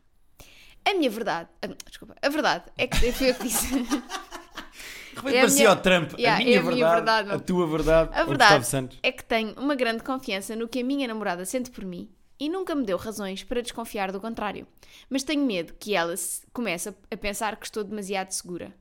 [0.87, 3.67] A minha verdade, ah, desculpa, a verdade é que foi eu que disse.
[5.15, 6.19] Repente É a parecia minha- o Trump.
[6.19, 7.35] Yeah, a minha é a minha verdade, verdade, não.
[7.35, 8.99] a tua verdade, A verdade Gustavo Santos.
[9.01, 12.49] é que tenho uma grande confiança no que a minha namorada sente por mim e
[12.49, 14.67] nunca me deu razões para desconfiar do contrário.
[15.09, 16.13] Mas tenho medo que ela
[16.51, 18.75] comece a- a pensar que estou demasiado segura.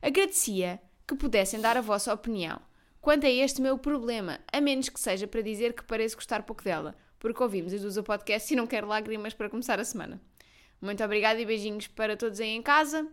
[0.00, 2.60] Agradecia que pudessem dar a vossa opinião
[3.00, 6.62] quanto a este meu problema, a menos que seja para dizer que pareço gostar pouco
[6.64, 10.20] dela, porque ouvimos as duas o podcast e não quero lágrimas para começar a semana.
[10.82, 13.06] Muito obrigada e beijinhos para todos aí em casa.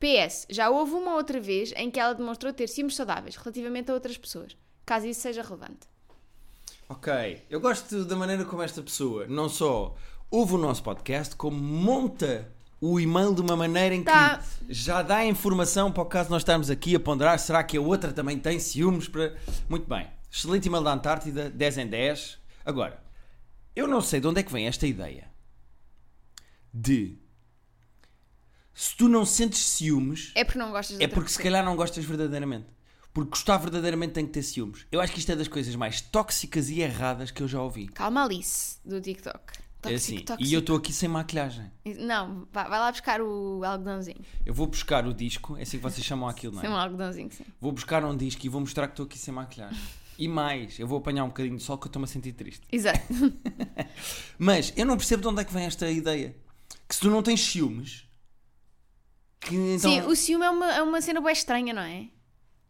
[0.00, 3.94] PS, já houve uma outra vez em que ela demonstrou ter ciúmes saudáveis relativamente a
[3.94, 5.86] outras pessoas, caso isso seja relevante.
[6.88, 9.94] Ok, eu gosto da maneira como esta pessoa não só
[10.30, 14.42] ouve o nosso podcast, como monta o e-mail de uma maneira em que Tá.
[14.66, 18.10] já dá informação para o caso nós estarmos aqui a ponderar, será que a outra
[18.10, 19.36] também tem ciúmes para...
[19.68, 20.08] Muito bem.
[20.32, 22.38] Excelente e-mail da Antártida, 10 em 10.
[22.64, 23.02] Agora,
[23.76, 25.29] eu não sei de onde é que vem esta ideia
[26.72, 27.18] de
[28.74, 31.52] se tu não sentes ciúmes, É porque não gostas de é outra porque se pessoa.
[31.52, 32.66] calhar não gostas verdadeiramente.
[33.12, 34.86] Porque gostar verdadeiramente tem que ter ciúmes.
[34.90, 37.88] Eu acho que isto é das coisas mais tóxicas e erradas que eu já ouvi.
[37.88, 39.36] Calma, Alice, do TikTok.
[39.82, 40.48] É Tóxico, assim, tóxico.
[40.48, 41.70] e eu estou aqui sem maquilhagem.
[41.98, 44.20] Não, vai, vai lá buscar o algodãozinho.
[44.46, 46.80] Eu vou buscar o disco, é assim que vocês chamam aquilo, não Sem um é?
[46.80, 47.44] algodãozinho, sim.
[47.60, 49.78] Vou buscar um disco e vou mostrar que estou aqui sem maquilhagem.
[50.18, 52.60] E mais, eu vou apanhar um bocadinho de sol que eu estou-me a sentir triste.
[52.70, 53.00] Exato.
[54.38, 56.36] Mas eu não percebo de onde é que vem esta ideia.
[56.90, 58.04] Que se tu não tens ciúmes,
[59.40, 59.88] que então.
[59.92, 62.08] Sim, o ciúme é uma, é uma cena bem estranha, não é?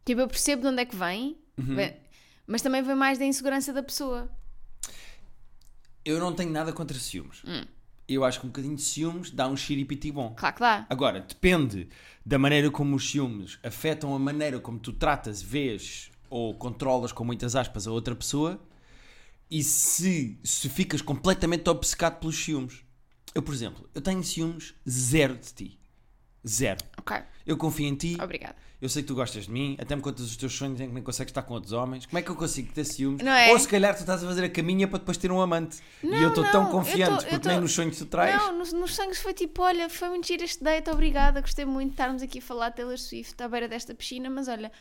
[0.05, 1.75] Tipo, eu percebo de onde é que vem, Uhum.
[2.47, 4.31] mas também vem mais da insegurança da pessoa.
[6.05, 7.43] Eu não tenho nada contra ciúmes.
[7.47, 7.65] Hum.
[8.07, 10.35] Eu acho que um bocadinho de ciúmes dá um xiripiti bom.
[10.37, 10.87] Claro que dá.
[10.91, 11.89] Agora, depende
[12.25, 17.25] da maneira como os ciúmes afetam a maneira como tu tratas, vês ou controlas com
[17.25, 18.61] muitas aspas a outra pessoa
[19.51, 22.85] e se, se ficas completamente obcecado pelos ciúmes.
[23.35, 25.81] Eu, por exemplo, eu tenho ciúmes zero de ti.
[26.47, 26.79] Zero.
[26.99, 27.15] Ok,
[27.47, 28.57] Eu confio em ti, obrigada.
[28.81, 30.95] eu sei que tu gostas de mim, até me contas os teus sonhos em que
[30.95, 32.07] nem consegues estar com outros homens.
[32.07, 33.23] Como é que eu consigo ter ciúmes?
[33.23, 33.51] Não é?
[33.53, 35.81] Ou se calhar tu estás a fazer a caminha para depois ter um amante.
[36.03, 38.35] e Não, eu estou tão confiante tô- porque tô- nem nos sonhos tu traz.
[38.35, 41.89] Não, nos, nos sangues foi tipo, olha, foi muito giro este date, obrigada, gostei muito
[41.89, 44.73] de estarmos aqui a falar de Taylor Swift à beira desta piscina, mas olha,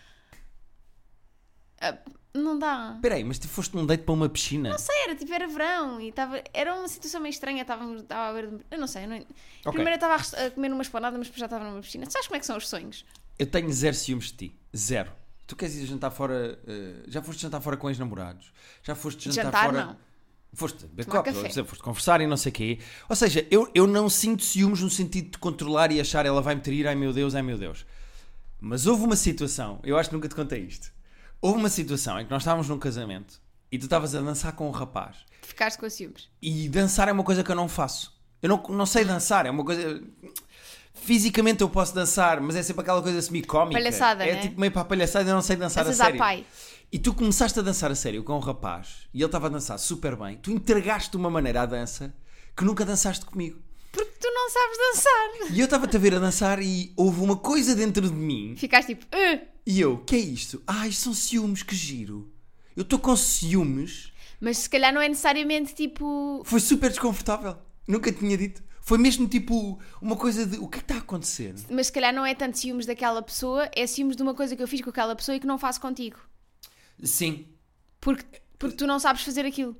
[2.33, 2.93] não dá.
[2.95, 4.69] Espera aí, mas tu foste num date para uma piscina?
[4.69, 8.29] Não sei, era tipo, era verão e estava, era uma situação meio estranha, estávamos, estava
[8.29, 9.25] a ver, eu não sei, eu não,
[9.71, 12.09] primeiro eu estava a comer numa esplanada, mas depois já estava numa piscina.
[12.09, 13.05] Sabes como é que são os sonhos?
[13.37, 14.55] Eu tenho zero ciúmes de ti.
[14.75, 15.11] Zero.
[15.47, 16.59] Tu queres ir jantar fora.
[16.67, 18.53] eh, já foste jantar fora com ex-namorados?
[18.83, 19.85] Já foste jantar, Jantar, fora.
[19.85, 19.97] não.
[20.53, 20.85] Foste
[21.41, 22.79] seja, foste conversar e não sei o quê.
[23.07, 26.55] Ou seja, eu, eu não sinto ciúmes no sentido de controlar e achar ela vai
[26.55, 27.85] me trair, ai meu Deus, ai meu Deus.
[28.59, 30.91] Mas houve uma situação, eu acho que nunca te contei isto.
[31.41, 34.67] Houve uma situação em que nós estávamos num casamento e tu estavas a dançar com
[34.67, 35.17] um rapaz.
[35.41, 36.29] Ficaste com ciúmes.
[36.41, 38.13] E dançar é uma coisa que eu não faço.
[38.41, 40.01] Eu não, não sei dançar, é uma coisa.
[40.93, 43.79] Fisicamente eu posso dançar, mas é sempre aquela coisa semi-cómica.
[43.79, 44.41] Palhaçada, É né?
[44.41, 46.19] tipo meio para a palhaçada, eu não sei dançar Danças a sério.
[46.19, 46.45] pai.
[46.91, 49.77] E tu começaste a dançar a sério com um rapaz e ele estava a dançar
[49.79, 50.37] super bem.
[50.37, 52.13] Tu entregaste de uma maneira à dança
[52.57, 53.59] que nunca dançaste comigo.
[53.91, 55.55] Porque tu não sabes dançar.
[55.55, 58.95] E eu estava-te a ver a dançar e houve uma coisa dentro de mim Ficaste
[58.95, 59.39] tipo, "Ah."
[59.71, 60.61] E eu, que é isto?
[60.65, 62.31] Ah, isto são ciúmes, que giro.
[62.75, 64.11] Eu estou com ciúmes.
[64.41, 66.41] mas se calhar não é necessariamente tipo.
[66.45, 67.55] Foi super desconfortável.
[67.87, 68.63] Nunca tinha dito.
[68.81, 71.53] Foi mesmo tipo uma coisa de o que é que está a acontecer?
[71.69, 74.63] Mas se calhar não é tanto ciúmes daquela pessoa, é ciúmes de uma coisa que
[74.63, 76.17] eu fiz com aquela pessoa e que não faço contigo.
[77.03, 77.45] Sim,
[78.01, 78.25] Porque,
[78.57, 79.75] porque tu não sabes fazer aquilo.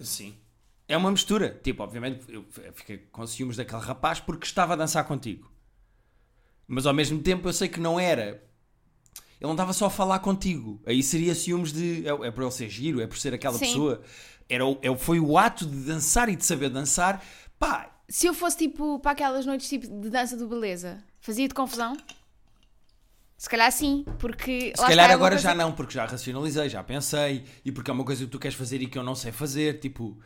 [0.00, 0.34] sim.
[0.90, 1.60] É uma mistura.
[1.62, 5.52] Tipo, obviamente, eu fiquei com ciúmes daquele rapaz porque estava a dançar contigo.
[6.66, 8.42] Mas ao mesmo tempo eu sei que não era.
[9.40, 10.80] Ele não estava só a falar contigo.
[10.86, 12.04] Aí seria ciúmes de.
[12.06, 13.66] É, é por ele ser giro, é por ser aquela Sim.
[13.66, 14.02] pessoa.
[14.48, 17.24] Era, é, foi o ato de dançar e de saber dançar.
[17.58, 21.96] Pá, Se eu fosse tipo para aquelas noites tipo de dança do beleza, fazia-te confusão?
[23.36, 24.72] Se calhar sim, porque.
[24.74, 27.94] Se calhar é agora coisa- já não, porque já racionalizei, já pensei, e porque é
[27.94, 30.18] uma coisa que tu queres fazer e que eu não sei fazer, tipo.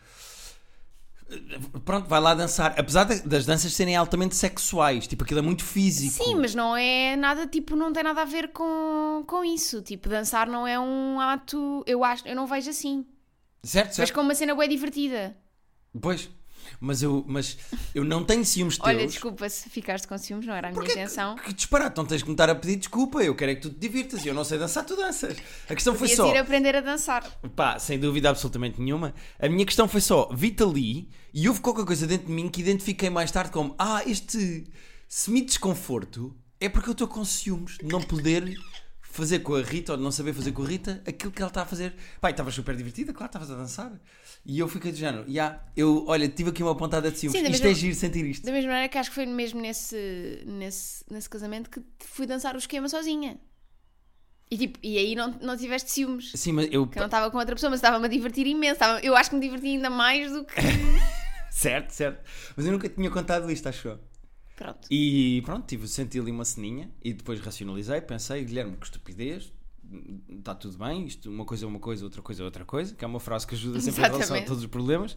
[1.85, 2.75] Pronto, vai lá dançar.
[2.79, 6.23] Apesar de- das danças serem altamente sexuais, tipo, aquilo é muito físico.
[6.25, 9.83] Sim, mas não é nada tipo, não tem nada a ver com, com isso.
[9.83, 11.83] Tipo, dançar não é um ato.
[11.87, 13.07] Eu acho, eu não vejo assim.
[13.62, 14.12] Certo, certo.
[14.12, 15.37] como uma cena bem divertida.
[16.01, 16.29] Pois.
[16.80, 17.56] Mas eu, mas
[17.94, 18.88] eu não tenho ciúmes teus.
[18.88, 21.37] Olha, desculpa se ficaste com ciúmes, não era a minha Porque intenção.
[21.37, 23.22] que disparate, não tens que me estar a pedir desculpa.
[23.22, 24.24] Eu quero é que tu te divirtas.
[24.24, 25.37] Eu não sei dançar, tu danças.
[25.68, 26.35] A questão foi Podias só.
[26.35, 27.24] ir aprender a dançar.
[27.54, 29.14] Pá, sem dúvida absolutamente nenhuma.
[29.38, 32.61] A minha questão foi só, vi-te ali e houve qualquer coisa dentro de mim que
[32.61, 34.64] identifiquei mais tarde como ah, este
[35.08, 38.44] semi-desconforto é porque eu estou com ciúmes de não poder
[39.12, 41.48] fazer com a Rita ou de não saber fazer com a Rita aquilo que ela
[41.51, 41.94] está a fazer.
[42.20, 43.92] Pá, e estavas super divertida, claro, estavas a dançar.
[44.44, 47.38] E eu fiquei de género, yeah, eu, olha, tive aqui uma pontada de ciúmes.
[47.38, 48.44] Sim, isto mesma- é giro sentir isto.
[48.44, 52.55] Da mesma maneira que acho que foi mesmo nesse, nesse, nesse casamento que fui dançar
[52.55, 53.38] o esquema sozinha.
[54.51, 56.33] E, tipo, e aí não, não tiveste ciúmes.
[56.35, 56.87] Sim, mas eu.
[56.87, 58.75] Que eu não estava com outra pessoa, mas estava-me a divertir imenso.
[58.75, 60.55] Estava- eu acho que me diverti ainda mais do que.
[61.51, 62.18] Certo, certo.
[62.57, 64.01] Mas eu nunca tinha contado isto, acho eu.
[64.62, 64.88] Pronto.
[64.90, 69.53] E pronto, tive, senti ali uma ceninha e depois racionalizei, pensei, Guilherme, que estupidez,
[70.31, 73.05] está tudo bem, isto uma coisa é uma coisa, outra coisa é outra coisa, que
[73.05, 74.46] é uma frase que ajuda sempre em relação a Exatamente.
[74.46, 75.16] todos os problemas.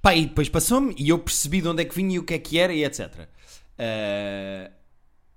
[0.00, 2.34] Pá, e depois passou-me e eu percebi de onde é que vinha e o que
[2.34, 3.28] é que era e etc.
[3.78, 4.70] Ah,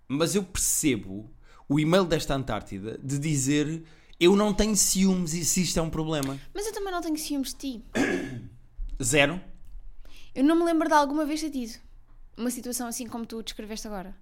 [0.07, 1.29] mas eu percebo
[1.67, 3.83] o e-mail desta Antártida de dizer
[4.19, 6.39] eu não tenho ciúmes e se isto é um problema.
[6.53, 7.83] Mas eu também não tenho ciúmes de ti.
[9.01, 9.39] Zero.
[10.33, 11.88] Eu não me lembro de alguma vez ter tido
[12.39, 14.15] uma situação assim como tu descreveste agora.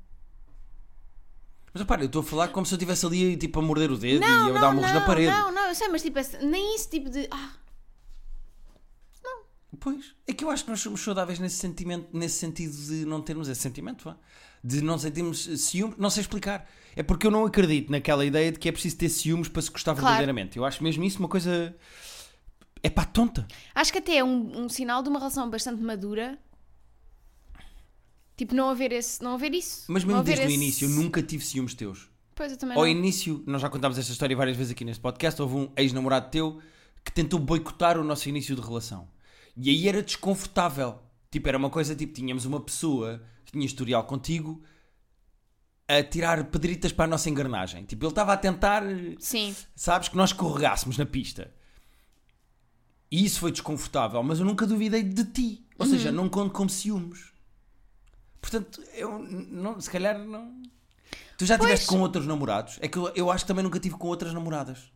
[1.74, 3.98] Mas repara, eu estou a falar como se eu estivesse ali tipo a morder o
[3.98, 5.32] dedo Não, e a não, dar murros não, na parede.
[5.32, 7.28] não, não, eu sei, mas tipo, nem esse tipo de.
[7.32, 7.52] Ah,
[9.80, 13.22] Pois, é que eu acho que nós somos saudáveis nesse sentimento, nesse sentido de não
[13.22, 14.18] termos esse sentimento, vá.
[14.64, 16.68] de não sentirmos ciúmes, não sei explicar.
[16.96, 19.70] É porque eu não acredito naquela ideia de que é preciso ter ciúmes para se
[19.70, 20.06] gostar Claro.
[20.08, 20.58] verdadeiramente.
[20.58, 21.76] Eu acho mesmo isso uma coisa.
[22.82, 23.46] É pá, tonta.
[23.76, 26.40] acho que até é um, um sinal de uma relação bastante madura.
[28.38, 29.86] Tipo, não haver, esse, não haver isso.
[29.92, 32.08] Mas mesmo desde o esse- início, eu nunca tive ciúmes teus.
[32.36, 32.88] Pois, eu também Ao não.
[32.88, 35.42] início, nós já contámos esta história várias vezes aqui neste podcast.
[35.42, 36.62] Houve um ex-namorado teu
[37.04, 39.08] que tentou boicotar o nosso início de relação.
[39.56, 41.00] E aí era desconfortável.
[41.32, 44.62] Tipo, era uma coisa tipo: tínhamos uma pessoa que tinha historial contigo
[45.88, 47.86] a tirar pedritas para a nossa engrenagem.
[47.86, 48.84] Tipo, ele estava a tentar,
[49.20, 49.56] Sim.
[49.76, 51.52] sabes, que nós escorregássemos na pista.
[53.10, 55.66] E isso foi desconfortável, mas eu nunca duvidei de ti.
[55.80, 57.32] Ou seja, não conto como ciúmes.
[58.42, 60.62] Portanto, eu não, se calhar não.
[61.38, 61.70] Tu já Pois.
[61.70, 62.78] tiveste com outros namorados?
[62.82, 64.92] É que eu, eu acho que também nunca tive com outras namoradas.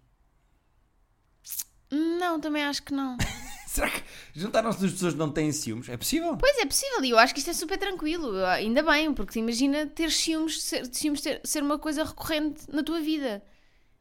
[1.91, 3.17] Não, também acho que não.
[3.67, 4.03] Será que
[4.35, 5.87] juntaram-se duas pessoas que não têm ciúmes?
[5.89, 6.35] É possível?
[6.37, 8.43] Pois é possível, e eu acho que isto é super tranquilo.
[8.45, 12.99] Ainda bem, porque imagina ter ciúmes, ser, ciúmes ter- ser uma coisa recorrente na tua
[13.01, 13.41] vida.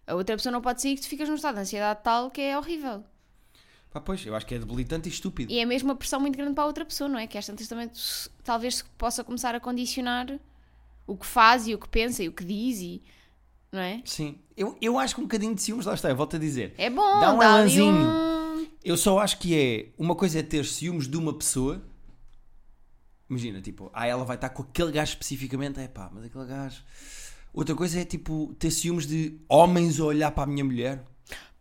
[0.06, 2.40] A outra pessoa não pode sair que tu ficas num estado de ansiedade tal que
[2.40, 3.04] é horrível.
[3.92, 5.52] Pá, pois, eu acho que é debilitante e estúpido.
[5.52, 7.26] E é mesmo uma pressão muito grande para a outra pessoa, não é?
[7.26, 10.38] Que às tantas também tu- talvez possa começar a condicionar
[11.06, 13.02] o que faz e o que pensa e o que diz e.
[13.72, 14.00] Não é?
[14.04, 14.38] Sim.
[14.56, 16.74] Eu, eu acho que um bocadinho de ciúmes, lá está, eu volto a dizer.
[16.78, 18.66] É bom, Dá um dá um.
[18.84, 19.88] Eu só acho que é.
[19.98, 21.82] Uma coisa é ter ciúmes de uma pessoa.
[23.28, 25.78] Imagina, tipo, ah, ela vai estar com aquele gajo especificamente.
[25.80, 26.82] É pá, mas aquele gajo.
[27.52, 31.04] Outra coisa é tipo ter ciúmes de homens a olhar para a minha mulher.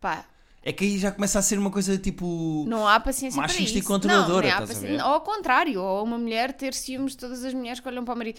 [0.00, 0.24] Pá,
[0.62, 2.64] É que aí já começa a ser uma coisa tipo.
[2.68, 3.88] não há paciência Machista para e isso.
[3.88, 4.86] controladora, não, a paci-?
[4.94, 8.14] Ou ao contrário, ou uma mulher ter ciúmes de todas as mulheres que olham para
[8.14, 8.38] o marido.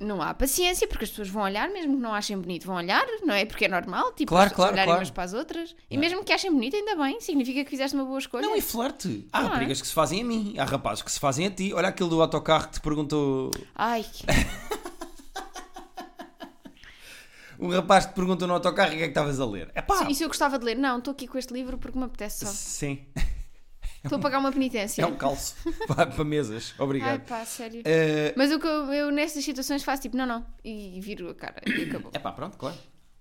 [0.00, 3.04] Não há paciência, porque as pessoas vão olhar, mesmo que não achem bonito, vão olhar,
[3.24, 3.44] não é?
[3.44, 5.00] Porque é normal, tipo, Claro, claro, olharem claro.
[5.00, 5.74] umas para as outras.
[5.90, 8.42] E mesmo que achem bonito, ainda bem, significa que fizeste uma boa escolha.
[8.46, 9.26] Não, e flerte.
[9.32, 9.50] Há Não é?
[9.50, 11.72] raparigas que se fazem a mim, há rapazes que se fazem a ti.
[11.74, 13.50] Olha aquele do autocarro que te perguntou.
[13.74, 14.24] Ai, que-
[17.58, 19.70] Um rapaz te perguntou no autocarro o que é que estavas a ler.
[19.74, 20.06] É pá!
[20.08, 20.76] e se eu gostava de ler?
[20.76, 22.52] Não, estou aqui com este livro porque me apetece só.
[22.52, 23.04] Sim,
[24.04, 25.02] Estou a pagar uma penitência.
[25.02, 25.56] é um calço
[25.88, 26.72] para, para mesas.
[26.78, 27.20] Ai Obrigado.
[27.26, 27.82] pá, sério.
[27.84, 30.46] É Mas o que eu, eu nessas situações faço tipo, não, não.
[30.64, 32.12] E viro a cara e acabou.
[32.12, 32.76] pá, pronto, claro.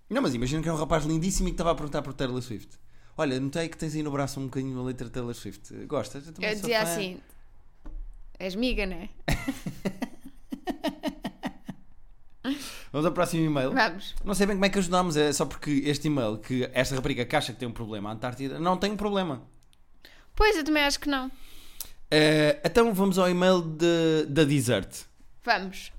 [0.08, 2.40] Não, mas imagina que é um rapaz lindíssimo e que estava a perguntar por Taylor
[2.42, 2.78] Swift.
[3.18, 5.74] Olha, notei que tens aí no braço um bocadinho a letra de Taylor Swift.
[5.88, 6.28] Gostas?
[6.28, 6.92] Eu, Eu dizia fã.
[6.92, 7.20] assim:
[8.38, 9.10] És miga, né?
[12.98, 13.72] Vamos ao próximo e-mail.
[13.74, 14.16] Vamos.
[14.26, 17.24] Não sei bem como é que ajudámos, é só porque este e-mail, que esta rapariga
[17.26, 19.44] que acha que tem um problema, a Antártida, não tem um problema.
[20.36, 21.30] Pois, eu também acho que não.
[22.10, 24.90] Eh, então vamos ao e-mail de- da Desert.
[25.44, 25.92] Vamos.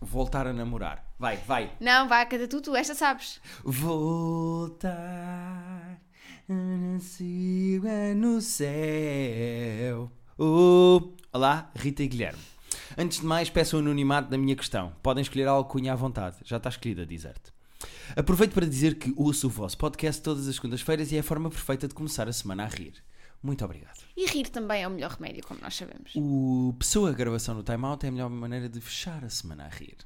[0.00, 1.04] Voltar a namorar.
[1.18, 1.70] Vai, vai.
[1.78, 3.42] Não, vai, cada tu, tu, esta sabes.
[3.62, 4.88] Voltar
[6.98, 10.10] siga no céu.
[10.38, 11.12] Oh.
[11.30, 12.40] Olá, Rita e Guilherme.
[13.00, 14.92] Antes de mais, peço o anonimato da minha questão.
[15.00, 16.38] Podem escolher a alcunha à vontade.
[16.44, 17.40] Já está escolhida, Desert.
[18.16, 21.48] Aproveito para dizer que ouço o vosso podcast todas as segundas-feiras e é a forma
[21.48, 22.94] perfeita de começar a semana a rir.
[23.40, 24.00] Muito obrigado.
[24.16, 26.10] E rir também é o melhor remédio, como nós sabemos.
[26.16, 29.68] O Pessoa Gravação no Time Out é a melhor maneira de fechar a semana a
[29.68, 29.98] rir.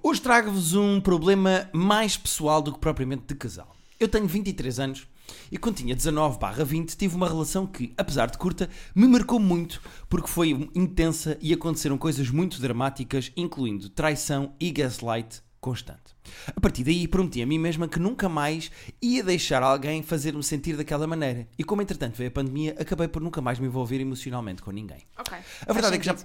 [0.00, 3.74] Hoje trago-vos um problema mais pessoal do que propriamente de casal.
[3.98, 5.08] Eu tenho 23 anos
[5.50, 9.38] e quando tinha 19 barra 20 tive uma relação que, apesar de curta, me marcou
[9.38, 16.14] muito porque foi intensa e aconteceram coisas muito dramáticas, incluindo traição e gaslight constante.
[16.54, 20.76] A partir daí prometi a mim mesma que nunca mais ia deixar alguém fazer-me sentir
[20.76, 21.48] daquela maneira.
[21.58, 25.06] E como entretanto veio a pandemia, acabei por nunca mais me envolver emocionalmente com ninguém.
[25.18, 25.38] Ok.
[25.66, 26.16] A verdade, é que já,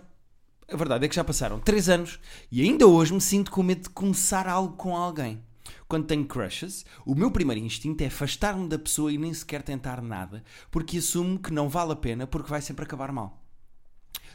[0.69, 2.19] a verdade é que já passaram 3 anos
[2.51, 5.41] e ainda hoje me sinto com medo de começar algo com alguém.
[5.89, 10.03] Quando tenho crushes, o meu primeiro instinto é afastar-me da pessoa e nem sequer tentar
[10.03, 13.43] nada, porque assumo que não vale a pena porque vai sempre acabar mal.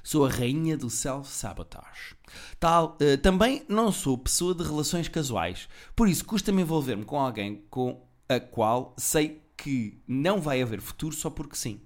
[0.02, 2.16] Sou a rainha do self-sabotage.
[2.58, 7.64] Tal, eh, também não sou pessoa de relações casuais, por isso custa-me envolver-me com alguém
[7.70, 11.80] com a qual sei que não vai haver futuro só porque sim.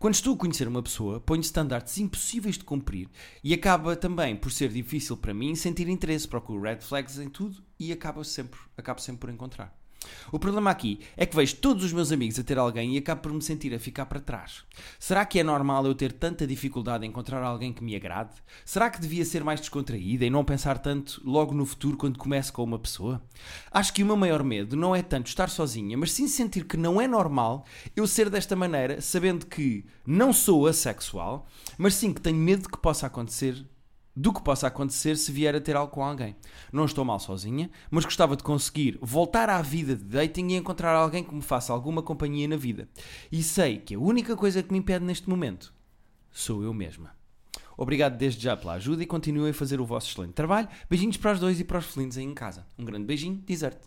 [0.00, 3.06] Quando estou a conhecer uma pessoa, ponho standards impossíveis de cumprir
[3.44, 7.62] e acaba também por ser difícil para mim sentir interesse, procuro red flags em tudo
[7.78, 9.78] e acabo sempre, acabo sempre por encontrar.
[10.32, 13.22] O problema aqui é que vejo todos os meus amigos a ter alguém e acabo
[13.22, 14.64] por me sentir a ficar para trás.
[14.98, 18.30] Será que é normal eu ter tanta dificuldade em encontrar alguém que me agrade?
[18.64, 22.52] Será que devia ser mais descontraída e não pensar tanto logo no futuro quando começo
[22.52, 23.22] com uma pessoa?
[23.70, 26.76] Acho que o meu maior medo não é tanto estar sozinha, mas sim sentir que
[26.76, 32.20] não é normal eu ser desta maneira, sabendo que não sou assexual, mas sim que
[32.20, 33.66] tenho medo que possa acontecer
[34.14, 36.36] do que possa acontecer se vier a ter algo com alguém.
[36.72, 40.94] Não estou mal sozinha, mas gostava de conseguir voltar à vida de dating e encontrar
[40.94, 42.88] alguém que me faça alguma companhia na vida.
[43.30, 45.72] E sei que a única coisa que me impede neste momento
[46.30, 47.14] sou eu mesma.
[47.76, 50.68] Obrigado desde já pela ajuda e continuem a fazer o vosso excelente trabalho.
[50.88, 52.66] Beijinhos para os dois e para os felinos aí em casa.
[52.78, 53.78] Um grande beijinho, desert.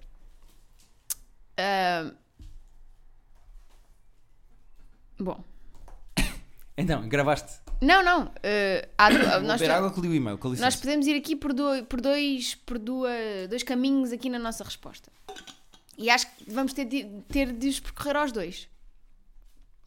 [1.56, 2.12] Ah,
[5.20, 5.44] Bom.
[6.76, 7.63] Então, gravaste.
[7.84, 8.32] Não, não.
[8.98, 10.66] ah, há Vou nós, água que li o e-mail, com licença.
[10.66, 14.64] nós podemos ir aqui por, dois, por, dois, por duas, dois caminhos aqui na nossa
[14.64, 15.12] resposta.
[15.98, 18.68] E acho que vamos ter de, ter de os percorrer aos dois.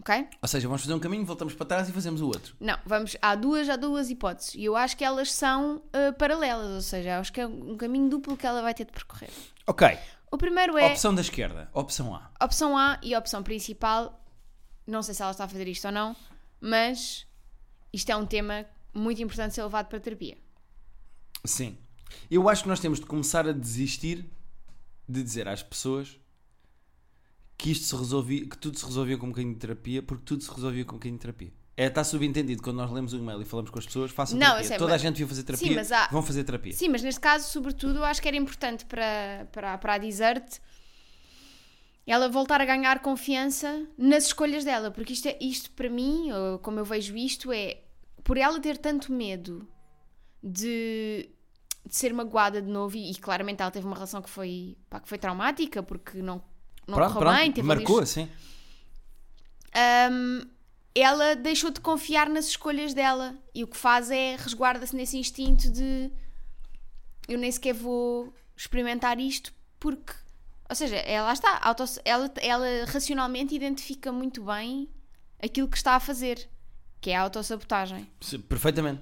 [0.01, 0.29] Ok?
[0.41, 2.55] Ou seja, vamos fazer um caminho, voltamos para trás e fazemos o outro.
[2.61, 3.17] Não, vamos.
[3.21, 4.55] Há duas, há duas hipóteses.
[4.55, 6.75] E eu acho que elas são ah, paralelas.
[6.75, 9.31] Ou seja, acho que é um caminho duplo que ela vai ter de percorrer.
[9.67, 9.99] Ok.
[10.31, 11.69] O primeiro é Opção da esquerda.
[11.73, 12.31] Opção A.
[12.45, 14.23] opção A e opção principal.
[14.87, 16.15] Não sei se ela está a fazer isto ou não,
[16.61, 17.27] mas
[17.92, 20.37] isto é um tema muito importante ser levado para a terapia.
[21.44, 21.77] Sim.
[22.31, 24.25] Eu acho que nós temos de começar a desistir
[25.09, 26.18] de dizer às pessoas
[27.57, 30.42] que isto se resolvia, que tudo se resolvia com um bocadinho de terapia, porque tudo
[30.42, 31.53] se resolvia com um bocadinho de terapia.
[31.77, 34.46] É, está subentendido quando nós lemos o e-mail e falamos com as pessoas, façam Não,
[34.46, 34.68] terapia.
[34.68, 36.72] sei, Toda mas- a gente devia fazer terapia, Sim, mas há- vão fazer terapia.
[36.72, 40.59] Sim, mas neste caso, sobretudo, acho que era importante para, para, para a Desert
[42.07, 46.31] ela voltar a ganhar confiança nas escolhas dela, porque isto, é, isto para mim,
[46.62, 47.81] como eu vejo isto, é
[48.23, 49.69] por ela ter tanto medo
[50.42, 51.29] de,
[51.85, 55.01] de ser magoada de novo, e, e claramente ela teve uma relação que foi, pá,
[55.01, 56.40] que foi traumática, porque não,
[56.87, 58.31] não pronto, correu pronto, bem, teve marcou assim.
[60.11, 60.42] Hum,
[60.95, 65.71] ela deixou de confiar nas escolhas dela e o que faz é resguarda-se nesse instinto
[65.71, 66.11] de
[67.29, 70.14] eu nem sequer vou experimentar isto porque
[70.68, 74.88] ou seja, ela está auto, ela, ela racionalmente identifica muito bem
[75.42, 76.48] aquilo que está a fazer
[76.98, 78.11] que é a autossabotagem
[78.48, 79.00] Perfeitamente.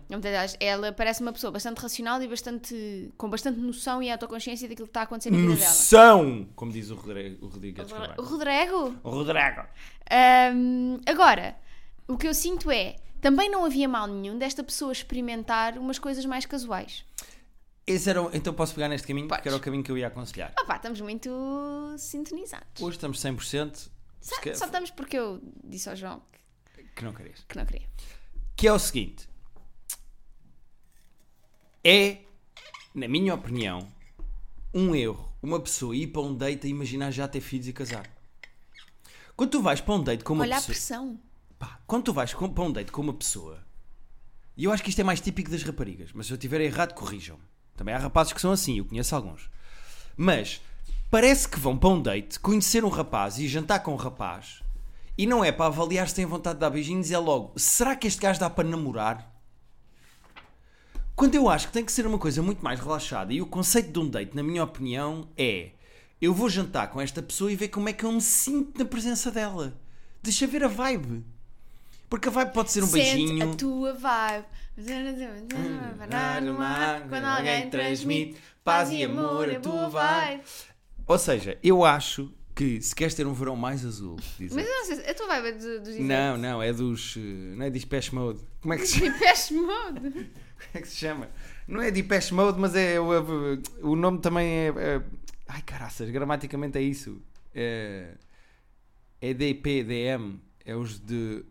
[0.61, 4.90] Ela- parece uma pessoa bastante racional e bastante com bastante noção e autoconsciência daquilo que
[4.90, 6.48] está a acontecer na vida dela Noção!
[6.55, 8.22] Como diz o Rodrigo, o Rodrigues o.
[8.22, 9.64] Rodrigo O Rodrigo.
[10.11, 11.57] Ahm, agora,
[12.07, 16.27] o que eu sinto é também não havia mal nenhum desta pessoa experimentar umas coisas
[16.27, 17.05] mais casuais.
[17.87, 19.42] Esse era, o- então posso pegar neste caminho, Podes.
[19.42, 20.53] que era o caminho que eu ia aconselhar.
[20.57, 21.31] Ah pá, estamos muito
[21.99, 22.81] sintonizados.
[22.81, 26.23] Hoje estamos 100%, Só, se quer- só estamos porque eu disse ao João
[26.75, 27.44] que, que não querias.
[27.47, 27.87] que não queria.
[28.57, 29.29] Que é o seguinte:
[31.83, 32.18] é,
[32.94, 33.87] na minha opinião,
[34.73, 38.09] um erro uma pessoa ir para um date e imaginar já ter filhos e casar.
[39.37, 40.75] Quando tu vais para um date com uma Olha a pessoa.
[40.75, 41.20] pressão.
[41.59, 43.62] Pá, quando tu vais com- para um date com uma pessoa,
[44.57, 46.94] e eu acho que isto é mais típico das raparigas, mas se eu estiver errado,
[46.94, 47.42] corrijam-me.
[47.77, 49.51] Também há rapazes que são assim, eu conheço alguns.
[50.17, 50.61] Mas
[51.11, 54.63] parece que vão para um date, conhecer um rapaz e jantar com um rapaz,
[55.17, 58.07] e não é para avaliar se têm vontade de dar beijinhos, é logo, será que
[58.07, 59.33] este gajo dá para namorar?
[61.15, 63.93] Quando eu acho que tem que ser uma coisa muito mais relaxada, e o conceito
[63.93, 65.71] de um date, na minha opinião, é
[66.21, 68.85] eu vou jantar com esta pessoa e ver como é que eu me sinto na
[68.85, 69.79] presença dela.
[70.23, 71.25] Deixa ver a vibe.
[72.14, 73.53] Porque a vibe pode ser um Sente beijinho.
[73.53, 74.44] a tua vibe.
[77.09, 80.42] Quando alguém transmite paz e amor, a tua vibe.
[81.09, 84.85] Ou seja, eu acho que se queres ter um verão mais azul, Mas eu não
[84.85, 87.16] sei, se- a tua vibe é dos Não, não, é dos.
[87.16, 87.20] eh,
[87.57, 88.38] Não é Depeche Mode.
[88.61, 89.12] Como é que se chama?
[89.18, 90.00] Depeche Mode.
[90.55, 91.29] Como é que se chama?
[91.66, 93.00] Não é Depeche Mode, mas é.
[93.00, 93.09] O,
[93.83, 94.66] o nome também é.
[94.68, 95.03] é-
[95.48, 97.20] ai caraças, gramaticamente é isso.
[97.53, 98.14] É,
[99.20, 100.38] é DPDM.
[100.64, 101.44] É os de.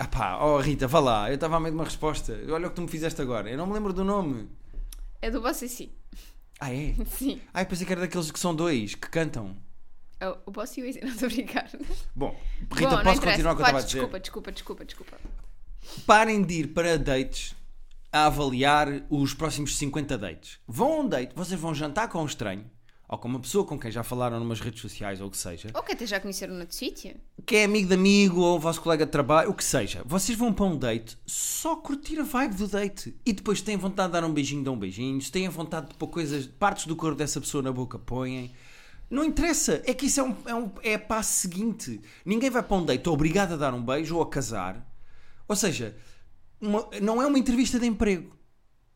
[0.00, 1.28] Ah pá, oh Rita, vá lá.
[1.28, 2.32] Eu estava a meio de uma resposta.
[2.48, 3.50] Olha o que tu me fizeste agora.
[3.50, 4.48] Eu não me lembro do nome.
[5.20, 5.92] É do Bossy.
[6.58, 6.94] Ah, é?
[7.04, 7.38] Sim.
[7.52, 9.54] Ai, pensei que era daqueles que são dois, que cantam.
[10.18, 11.70] É o Bossy e o não estou a brincar.
[12.14, 13.98] Bom, Bom, Rita, não posso continuar o que eu estava a dizer?
[13.98, 15.16] Desculpa, desculpa, desculpa, desculpa.
[16.06, 17.54] Parem de ir para dates
[18.10, 20.58] a avaliar os próximos 50 dates.
[20.66, 22.64] Vão a um date, vocês vão jantar com um estranho,
[23.12, 25.68] ou com uma pessoa com quem já falaram numas redes sociais ou o que seja,
[25.74, 27.16] Ou que até já conheceram noutro sítio.
[27.44, 30.02] que é amigo de amigo ou vosso colega de trabalho, o que seja.
[30.06, 33.16] Vocês vão para um date só curtir a vibe do date.
[33.26, 35.20] E depois têm vontade de dar um beijinho, dão um beijinho.
[35.20, 38.52] Se têm vontade de pôr coisas, partes do corpo dessa pessoa na boca, põem.
[39.10, 42.00] Não interessa, é que isso é, um, é, um, é a passo seguinte.
[42.24, 44.86] Ninguém vai para um date obrigado a dar um beijo ou a casar.
[45.48, 45.96] Ou seja,
[46.60, 48.38] uma- não é uma entrevista de emprego.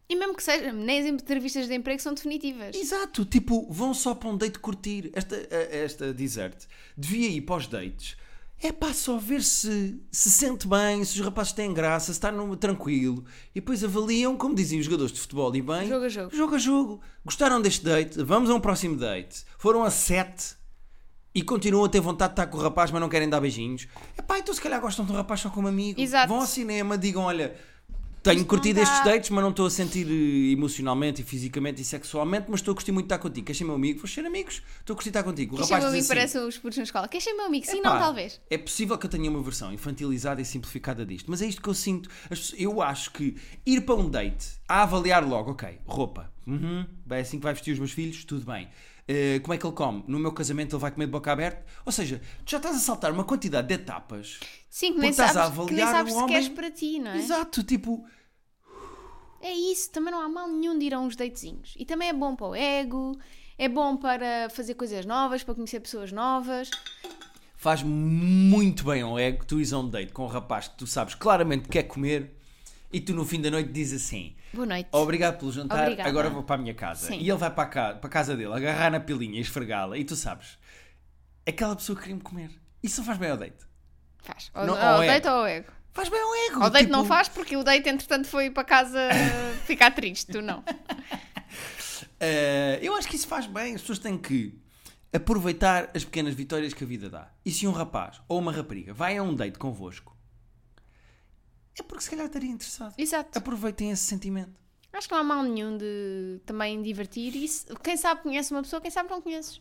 [0.09, 2.77] E mesmo que seja, nem as entrevistas de emprego são definitivas.
[2.77, 5.11] Exato, tipo, vão só para um date curtir.
[5.15, 8.17] Esta, esta desert devia ir para os dates.
[8.61, 12.31] É pá, só ver se se sente bem, se os rapazes têm graça, se está
[12.31, 13.25] no, tranquilo.
[13.55, 15.89] E depois avaliam, como diziam os jogadores de futebol, e bem.
[15.89, 16.37] Jogo a jogo.
[16.37, 17.01] Jogo a jogo.
[17.25, 18.23] Gostaram deste date?
[18.23, 19.45] Vamos a um próximo date.
[19.59, 20.57] Foram a sete
[21.35, 23.89] e continuam a ter vontade de estar com o rapaz, mas não querem dar beijinhos.
[24.17, 26.01] É pá, então se calhar gostam do rapaz só como amigo.
[26.01, 26.29] Exato.
[26.29, 27.57] Vão ao cinema, digam: olha,
[28.25, 31.85] tenho Isto curtido estes dates, mas não estou a sentir eh, emocionalmente e fisicamente e
[31.85, 33.45] sexualmente, mas estou a curtir muito de estar contigo.
[33.47, 34.01] Queres ser meu amigo?
[34.01, 34.63] Vou ser amigos.
[34.81, 35.55] Estou a curtir de estar contigo.
[35.55, 36.03] O Queres ser meu diz amigo?
[36.05, 37.07] assim, Parece os putos na escola.
[37.07, 37.67] Queres ser meu amigo?
[37.67, 38.41] Sim, "Epá, não, talvez.
[38.51, 41.69] É possível que eu tenha uma versão infantilizada e simplificada disto, mas é isto que
[41.69, 42.09] eu sinto.
[42.31, 46.87] As pessoas- Eu acho que ir para um date, a avaliar logo, ok, roupa, uhum,
[47.11, 48.69] é assim que vai vestir os meus filhos, tudo bem.
[49.07, 50.03] Eh, como é que ele come?
[50.09, 51.65] No meu casamento ele vai comer de boca aberta?
[51.85, 54.41] Ou seja, tu já estás a saltar uma quantidade de etapas.
[54.71, 56.99] Sim, que nem estás a sabes, que nem avaliar sabes o homem- queres para ti,
[56.99, 57.19] não é?
[57.19, 58.05] Exato, tipo,
[59.41, 61.75] É isso, também não há mal nenhum de ir a uns datezinhos.
[61.79, 63.19] E também é bom para o ego,
[63.59, 66.71] é bom para fazer coisas novas, para conhecer pessoas novas.
[67.57, 70.87] faz muito bem ao ego tu ires a um date com um rapaz que tu
[70.87, 72.34] sabes claramente que quer comer
[72.97, 74.37] e tu no fim da noite dizes assim.
[74.53, 74.89] Boa noite.
[74.93, 76.09] Obrigado pelo jantar, Obrigada.
[76.09, 77.09] agora vou para a minha casa.
[77.09, 77.19] Sim.
[77.19, 79.99] E ele vai para a, ca- para a casa dele, agarrar na pilinha e esfregá-la.
[79.99, 80.59] E tu sabes,
[81.47, 82.51] aquela pessoa queria-me comer.
[82.83, 83.65] Isso não faz bem ao date.
[84.23, 84.51] Faz.
[84.55, 85.73] Ou, Não, ou ao date ou ao ego.
[85.93, 86.63] Faz bem ao ego.
[86.63, 88.99] Ao date tipo, não faz porque o date, entretanto, foi para casa
[89.67, 90.33] ficar triste.
[90.33, 90.63] Tu não.
[92.21, 93.75] eh, eu acho que isso faz bem.
[93.75, 94.59] As pessoas têm que
[95.13, 97.31] aproveitar as pequenas vitórias que a vida dá.
[97.45, 100.14] E se um rapaz ou uma rapariga vai a um date convosco,
[101.79, 102.95] é porque se calhar estaria interessado.
[102.99, 103.39] Exato.
[103.39, 104.53] Aproveitem esse sentimento.
[104.93, 107.35] Acho que não há mal nenhum de também divertir.
[107.35, 109.61] E se- quem sabe conhece uma pessoa, quem sabe não conheces.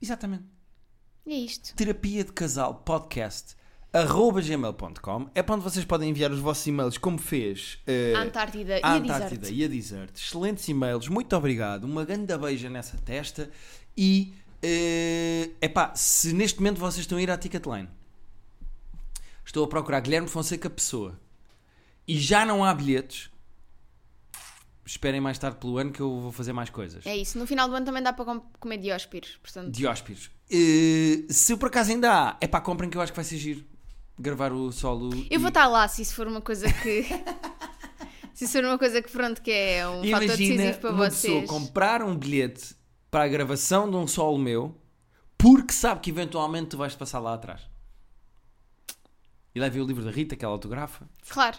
[0.00, 0.44] Exatamente.
[1.26, 1.74] E é isto.
[1.74, 3.56] terapia de casal podcast
[3.92, 8.20] arroba gmail.com é para onde vocês podem enviar os vossos e-mails como fez eh, A
[8.22, 9.56] Antártida a e a Antártida Desert.
[9.58, 13.50] e a Desert excelentes e-mails, muito obrigado uma grande beija nessa testa
[13.96, 17.88] e é epá, se neste momento vocês estão a ir à Ticketline
[19.44, 21.18] estou a procurar Guilherme Fonseca Pessoa
[22.08, 23.30] e já não há bilhetes
[24.84, 27.38] esperem mais tarde pelo ano que eu vou fazer mais coisas É isso.
[27.38, 29.36] No final do ano também dá para com- comer dióspiros.
[29.42, 30.30] Portanto, Dióspiros.
[30.50, 33.36] Eh, se por acaso ainda há, é pá, comprem que eu acho que vai ser
[33.36, 33.64] giro.
[34.18, 35.10] Gravar o solo.
[35.30, 37.02] eu vou e- estar lá se isso for uma coisa que.
[38.32, 41.10] se isso for uma coisa que, pronto, que é um fator Imagina decisivo para uma
[41.10, 41.34] vocês.
[41.34, 42.74] pessoa comprar um bilhete
[43.10, 44.74] para a gravação de um solo meu
[45.36, 47.60] porque sabe que eventualmente tu vais passar lá atrás.
[49.54, 51.08] E leva o livro da Rita, que ela autografa.
[51.28, 51.58] Claro.